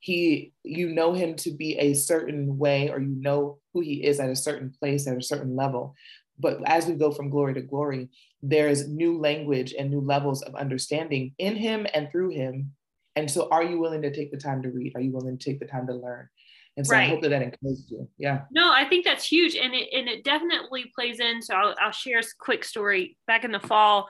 He 0.00 0.52
you 0.62 0.90
know 0.90 1.14
him 1.14 1.34
to 1.36 1.50
be 1.50 1.78
a 1.78 1.94
certain 1.94 2.58
way 2.58 2.90
or 2.90 3.00
you 3.00 3.16
know 3.18 3.58
who 3.72 3.80
he 3.80 4.04
is 4.04 4.20
at 4.20 4.28
a 4.28 4.36
certain 4.36 4.70
place 4.78 5.06
at 5.06 5.16
a 5.16 5.22
certain 5.22 5.56
level. 5.56 5.94
But 6.38 6.58
as 6.66 6.86
we 6.86 6.94
go 6.94 7.10
from 7.10 7.30
glory 7.30 7.54
to 7.54 7.62
glory 7.62 8.10
there's 8.46 8.86
new 8.86 9.18
language 9.18 9.74
and 9.76 9.90
new 9.90 10.02
levels 10.02 10.42
of 10.42 10.54
understanding 10.54 11.32
in 11.38 11.56
him 11.56 11.86
and 11.94 12.10
through 12.10 12.28
him. 12.28 12.72
And 13.16 13.30
so 13.30 13.48
are 13.50 13.62
you 13.62 13.80
willing 13.80 14.02
to 14.02 14.12
take 14.12 14.30
the 14.30 14.36
time 14.36 14.62
to 14.62 14.70
read? 14.70 14.92
Are 14.94 15.00
you 15.00 15.12
willing 15.12 15.38
to 15.38 15.44
take 15.44 15.60
the 15.60 15.66
time 15.66 15.86
to 15.86 15.94
learn 15.94 16.28
and 16.76 16.86
so 16.86 16.94
right. 16.94 17.04
I 17.04 17.08
hope 17.08 17.22
that 17.22 17.28
that 17.28 17.42
encourages 17.42 17.90
you. 17.90 18.08
Yeah. 18.18 18.42
No, 18.50 18.72
I 18.72 18.84
think 18.88 19.04
that's 19.04 19.26
huge, 19.26 19.54
and 19.54 19.74
it 19.74 19.88
and 19.92 20.08
it 20.08 20.24
definitely 20.24 20.92
plays 20.94 21.20
in. 21.20 21.40
So 21.42 21.54
I'll, 21.54 21.74
I'll 21.80 21.92
share 21.92 22.18
a 22.18 22.24
quick 22.38 22.64
story. 22.64 23.16
Back 23.26 23.44
in 23.44 23.52
the 23.52 23.60
fall, 23.60 24.08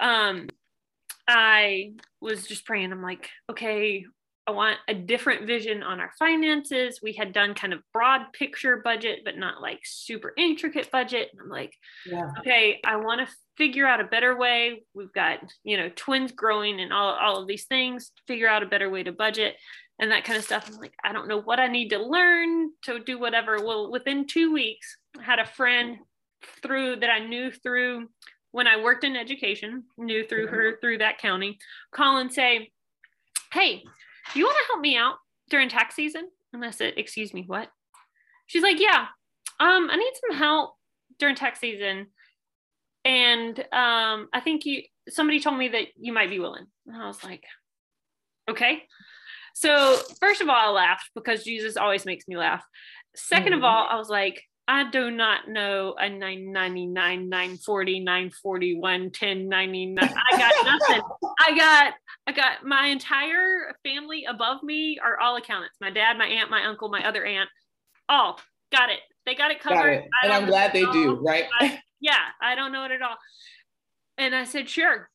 um, 0.00 0.48
I 1.28 1.92
was 2.20 2.46
just 2.46 2.66
praying. 2.66 2.92
I'm 2.92 3.02
like, 3.02 3.28
okay, 3.50 4.04
I 4.48 4.52
want 4.52 4.78
a 4.86 4.94
different 4.94 5.46
vision 5.46 5.82
on 5.82 5.98
our 5.98 6.12
finances. 6.18 7.00
We 7.02 7.12
had 7.12 7.32
done 7.32 7.54
kind 7.54 7.72
of 7.72 7.80
broad 7.92 8.32
picture 8.32 8.76
budget, 8.76 9.20
but 9.24 9.36
not 9.36 9.60
like 9.60 9.80
super 9.82 10.32
intricate 10.36 10.90
budget. 10.92 11.30
And 11.32 11.40
I'm 11.40 11.48
like, 11.48 11.72
yeah. 12.06 12.30
okay, 12.38 12.80
I 12.84 12.96
want 12.96 13.26
to 13.26 13.34
figure 13.56 13.86
out 13.86 14.00
a 14.00 14.04
better 14.04 14.36
way. 14.36 14.84
We've 14.94 15.12
got, 15.12 15.40
you 15.64 15.76
know, 15.76 15.90
twins 15.96 16.30
growing 16.30 16.80
and 16.80 16.92
all, 16.92 17.14
all 17.14 17.42
of 17.42 17.48
these 17.48 17.64
things, 17.64 18.12
figure 18.28 18.48
out 18.48 18.62
a 18.62 18.66
better 18.66 18.88
way 18.88 19.02
to 19.02 19.12
budget 19.12 19.56
and 19.98 20.10
that 20.10 20.24
kind 20.24 20.38
of 20.38 20.44
stuff. 20.44 20.68
I'm 20.68 20.78
like, 20.78 20.94
I 21.02 21.12
don't 21.12 21.28
know 21.28 21.40
what 21.40 21.60
I 21.60 21.68
need 21.68 21.88
to 21.90 21.98
learn 21.98 22.70
to 22.84 22.98
do 22.98 23.18
whatever. 23.18 23.58
Well, 23.64 23.90
within 23.90 24.26
two 24.26 24.52
weeks, 24.52 24.96
I 25.18 25.22
had 25.22 25.38
a 25.38 25.46
friend 25.46 25.98
through 26.62 26.96
that 26.96 27.10
I 27.10 27.20
knew 27.20 27.50
through 27.50 28.08
when 28.52 28.66
I 28.66 28.82
worked 28.82 29.04
in 29.04 29.16
education, 29.16 29.84
knew 29.98 30.26
through 30.26 30.46
her 30.48 30.78
through 30.80 30.98
that 30.98 31.18
county, 31.18 31.58
call 31.92 32.18
and 32.18 32.32
say, 32.32 32.72
Hey, 33.52 33.84
you 34.34 34.44
want 34.44 34.56
to 34.56 34.66
help 34.72 34.80
me 34.80 34.96
out 34.96 35.16
during 35.50 35.68
tax 35.68 35.94
season? 35.94 36.28
And 36.52 36.64
I 36.64 36.70
said, 36.70 36.94
excuse 36.96 37.34
me, 37.34 37.44
what? 37.46 37.68
She's 38.46 38.62
like, 38.62 38.80
yeah, 38.80 39.06
um, 39.60 39.88
I 39.90 39.96
need 39.96 40.12
some 40.28 40.36
help 40.36 40.74
during 41.18 41.34
tax 41.34 41.60
season. 41.60 42.06
And 43.04 43.58
um, 43.72 44.28
I 44.32 44.40
think 44.42 44.64
you 44.64 44.82
somebody 45.08 45.40
told 45.40 45.58
me 45.58 45.68
that 45.68 45.88
you 45.96 46.12
might 46.12 46.30
be 46.30 46.40
willing. 46.40 46.66
And 46.86 46.96
I 46.96 47.06
was 47.06 47.22
like, 47.22 47.44
okay. 48.50 48.84
So 49.56 49.96
first 50.20 50.42
of 50.42 50.50
all, 50.50 50.54
I 50.54 50.68
laughed 50.68 51.10
because 51.14 51.42
Jesus 51.42 51.78
always 51.78 52.04
makes 52.04 52.28
me 52.28 52.36
laugh. 52.36 52.62
2nd 53.16 53.38
mm-hmm. 53.38 53.52
of 53.54 53.64
all, 53.64 53.86
I 53.88 53.96
was 53.96 54.10
like, 54.10 54.42
I 54.68 54.90
do 54.90 55.10
not 55.10 55.48
know 55.48 55.94
a 55.98 56.10
999, 56.10 56.92
940, 57.30 58.00
941, 58.00 59.00
1099. 59.04 59.98
I 59.98 60.36
got 60.36 60.64
nothing. 60.90 61.02
I 61.40 61.56
got 61.56 61.94
I 62.26 62.32
got 62.32 62.66
my 62.66 62.88
entire 62.88 63.74
family 63.82 64.26
above 64.28 64.62
me 64.62 64.98
are 65.02 65.18
all 65.18 65.36
accountants. 65.36 65.76
My 65.80 65.90
dad, 65.90 66.18
my 66.18 66.26
aunt, 66.26 66.50
my 66.50 66.66
uncle, 66.66 66.90
my 66.90 67.08
other 67.08 67.24
aunt, 67.24 67.48
all 68.10 68.38
got 68.70 68.90
it. 68.90 69.00
They 69.24 69.34
got 69.34 69.52
it 69.52 69.60
covered. 69.60 69.78
Got 69.78 70.04
it. 70.04 70.08
And 70.24 70.32
I'm 70.34 70.46
glad 70.46 70.74
they 70.74 70.84
do, 70.84 71.14
right? 71.14 71.46
I, 71.60 71.80
yeah, 71.98 72.18
I 72.42 72.56
don't 72.56 72.72
know 72.72 72.84
it 72.84 72.90
at 72.90 73.00
all. 73.00 73.16
And 74.18 74.34
I 74.34 74.44
said, 74.44 74.68
sure. 74.68 75.08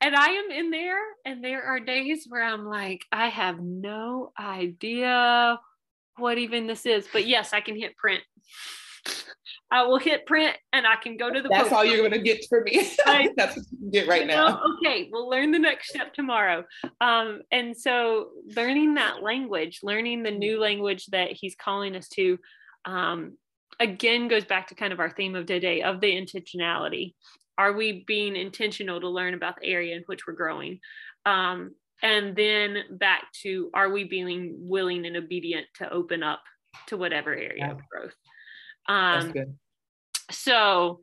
And 0.00 0.14
I 0.14 0.28
am 0.28 0.50
in 0.50 0.70
there, 0.70 1.00
and 1.24 1.42
there 1.42 1.62
are 1.62 1.80
days 1.80 2.26
where 2.28 2.42
I'm 2.42 2.66
like, 2.66 3.04
I 3.10 3.28
have 3.28 3.60
no 3.60 4.32
idea 4.38 5.58
what 6.18 6.38
even 6.38 6.66
this 6.66 6.84
is. 6.84 7.08
But 7.12 7.26
yes, 7.26 7.52
I 7.52 7.60
can 7.60 7.76
hit 7.76 7.96
print. 7.96 8.22
I 9.70 9.82
will 9.82 9.98
hit 9.98 10.26
print 10.26 10.56
and 10.72 10.86
I 10.86 10.94
can 10.96 11.16
go 11.16 11.30
to 11.30 11.42
the. 11.42 11.48
That's 11.48 11.72
all 11.72 11.84
you're 11.84 11.98
going 11.98 12.12
to 12.12 12.20
get 12.20 12.44
for 12.48 12.62
me. 12.62 12.88
That's 13.36 13.56
what 13.56 13.66
you 13.70 13.78
can 13.78 13.90
get 13.90 14.06
right 14.06 14.26
know, 14.26 14.48
now. 14.48 14.62
Okay, 14.78 15.08
we'll 15.10 15.28
learn 15.28 15.50
the 15.50 15.58
next 15.58 15.88
step 15.88 16.14
tomorrow. 16.14 16.64
Um, 17.00 17.40
and 17.50 17.76
so, 17.76 18.28
learning 18.54 18.94
that 18.94 19.22
language, 19.22 19.80
learning 19.82 20.22
the 20.22 20.30
new 20.30 20.60
language 20.60 21.06
that 21.06 21.32
he's 21.32 21.56
calling 21.56 21.96
us 21.96 22.08
to, 22.10 22.38
um, 22.84 23.36
again 23.80 24.28
goes 24.28 24.44
back 24.44 24.68
to 24.68 24.74
kind 24.74 24.92
of 24.92 25.00
our 25.00 25.10
theme 25.10 25.34
of 25.34 25.46
today 25.46 25.82
of 25.82 26.00
the 26.00 26.12
intentionality. 26.12 27.14
Are 27.58 27.72
we 27.72 28.04
being 28.06 28.36
intentional 28.36 29.00
to 29.00 29.08
learn 29.08 29.34
about 29.34 29.60
the 29.60 29.66
area 29.66 29.96
in 29.96 30.02
which 30.06 30.26
we're 30.26 30.34
growing? 30.34 30.80
Um, 31.24 31.74
and 32.02 32.36
then 32.36 32.82
back 32.90 33.32
to 33.42 33.70
are 33.74 33.90
we 33.90 34.04
being 34.04 34.54
willing 34.58 35.06
and 35.06 35.16
obedient 35.16 35.66
to 35.76 35.90
open 35.92 36.22
up 36.22 36.42
to 36.86 36.96
whatever 36.96 37.34
area 37.34 37.54
yeah. 37.58 37.70
of 37.70 37.80
growth 37.90 38.14
um, 38.88 39.32
so 40.30 41.00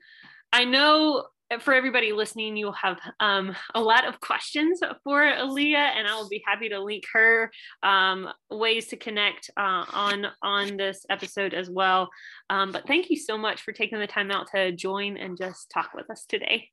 i 0.51 0.65
know 0.65 1.25
for 1.61 1.73
everybody 1.73 2.11
listening 2.11 2.55
you'll 2.57 2.71
have 2.71 2.99
um, 3.19 3.55
a 3.75 3.81
lot 3.81 4.07
of 4.07 4.19
questions 4.19 4.79
for 5.03 5.23
Leah 5.45 5.91
and 5.95 6.07
i 6.07 6.15
will 6.15 6.29
be 6.29 6.43
happy 6.45 6.69
to 6.69 6.81
link 6.81 7.03
her 7.13 7.51
um, 7.83 8.29
ways 8.49 8.87
to 8.87 8.97
connect 8.97 9.49
uh, 9.57 9.85
on 9.91 10.27
on 10.41 10.77
this 10.77 11.05
episode 11.09 11.53
as 11.53 11.69
well 11.69 12.09
um, 12.49 12.71
but 12.71 12.87
thank 12.87 13.09
you 13.09 13.17
so 13.17 13.37
much 13.37 13.61
for 13.61 13.71
taking 13.71 13.99
the 13.99 14.07
time 14.07 14.31
out 14.31 14.47
to 14.53 14.71
join 14.71 15.17
and 15.17 15.37
just 15.37 15.69
talk 15.69 15.91
with 15.93 16.09
us 16.09 16.25
today 16.27 16.69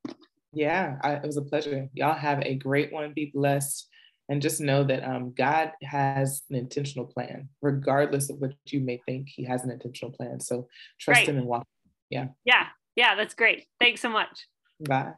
yeah 0.53 0.97
I, 1.03 1.15
it 1.15 1.27
was 1.27 1.37
a 1.37 1.43
pleasure 1.43 1.89
y'all 1.95 2.15
have 2.15 2.43
a 2.43 2.55
great 2.55 2.93
one 2.93 3.13
be 3.13 3.31
blessed 3.35 3.89
and 4.31 4.41
just 4.41 4.61
know 4.61 4.85
that 4.85 5.03
um, 5.05 5.35
God 5.37 5.73
has 5.83 6.43
an 6.51 6.57
intentional 6.57 7.05
plan, 7.05 7.49
regardless 7.61 8.31
of 8.31 8.37
what 8.37 8.53
you 8.67 8.79
may 8.79 9.03
think. 9.05 9.29
He 9.29 9.45
has 9.45 9.65
an 9.65 9.73
intentional 9.73 10.13
plan. 10.13 10.39
So 10.39 10.69
trust 11.01 11.19
right. 11.19 11.29
Him 11.29 11.39
and 11.39 11.47
walk. 11.47 11.67
Yeah. 12.11 12.29
Yeah. 12.45 12.67
Yeah. 12.95 13.17
That's 13.17 13.35
great. 13.35 13.67
Thanks 13.81 14.01
so 14.01 14.09
much. 14.09 14.47
Bye. 14.81 15.15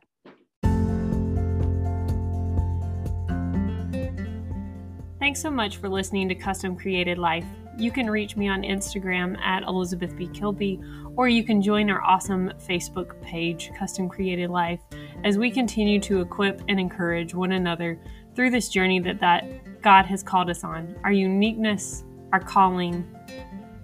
Thanks 5.18 5.40
so 5.40 5.50
much 5.50 5.76
for 5.76 5.88
listening 5.88 6.28
to 6.30 6.34
Custom 6.34 6.76
Created 6.76 7.16
Life. 7.16 7.46
You 7.78 7.92
can 7.92 8.10
reach 8.10 8.36
me 8.36 8.48
on 8.48 8.62
Instagram 8.62 9.38
at 9.38 9.62
Elizabeth 9.62 10.16
B. 10.16 10.26
Kilby, 10.26 10.80
or 11.16 11.28
you 11.28 11.44
can 11.44 11.62
join 11.62 11.90
our 11.90 12.02
awesome 12.02 12.52
Facebook 12.58 13.20
page, 13.22 13.70
Custom 13.78 14.08
Created 14.08 14.50
Life, 14.50 14.80
as 15.24 15.38
we 15.38 15.50
continue 15.50 16.00
to 16.00 16.20
equip 16.20 16.60
and 16.68 16.80
encourage 16.80 17.34
one 17.34 17.52
another 17.52 18.00
through 18.34 18.50
this 18.50 18.68
journey 18.68 18.98
that, 18.98 19.20
that 19.20 19.80
God 19.80 20.06
has 20.06 20.22
called 20.22 20.50
us 20.50 20.64
on, 20.64 20.94
our 21.04 21.12
uniqueness, 21.12 22.04
our 22.32 22.40
calling, 22.40 23.06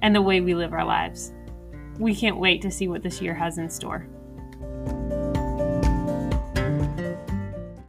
and 0.02 0.14
the 0.14 0.22
way 0.22 0.40
we 0.40 0.54
live 0.54 0.72
our 0.72 0.84
lives. 0.84 1.32
We 1.98 2.14
can't 2.14 2.36
wait 2.36 2.62
to 2.62 2.70
see 2.70 2.88
what 2.88 3.02
this 3.02 3.22
year 3.22 3.34
has 3.34 3.58
in 3.58 3.70
store. 3.70 4.08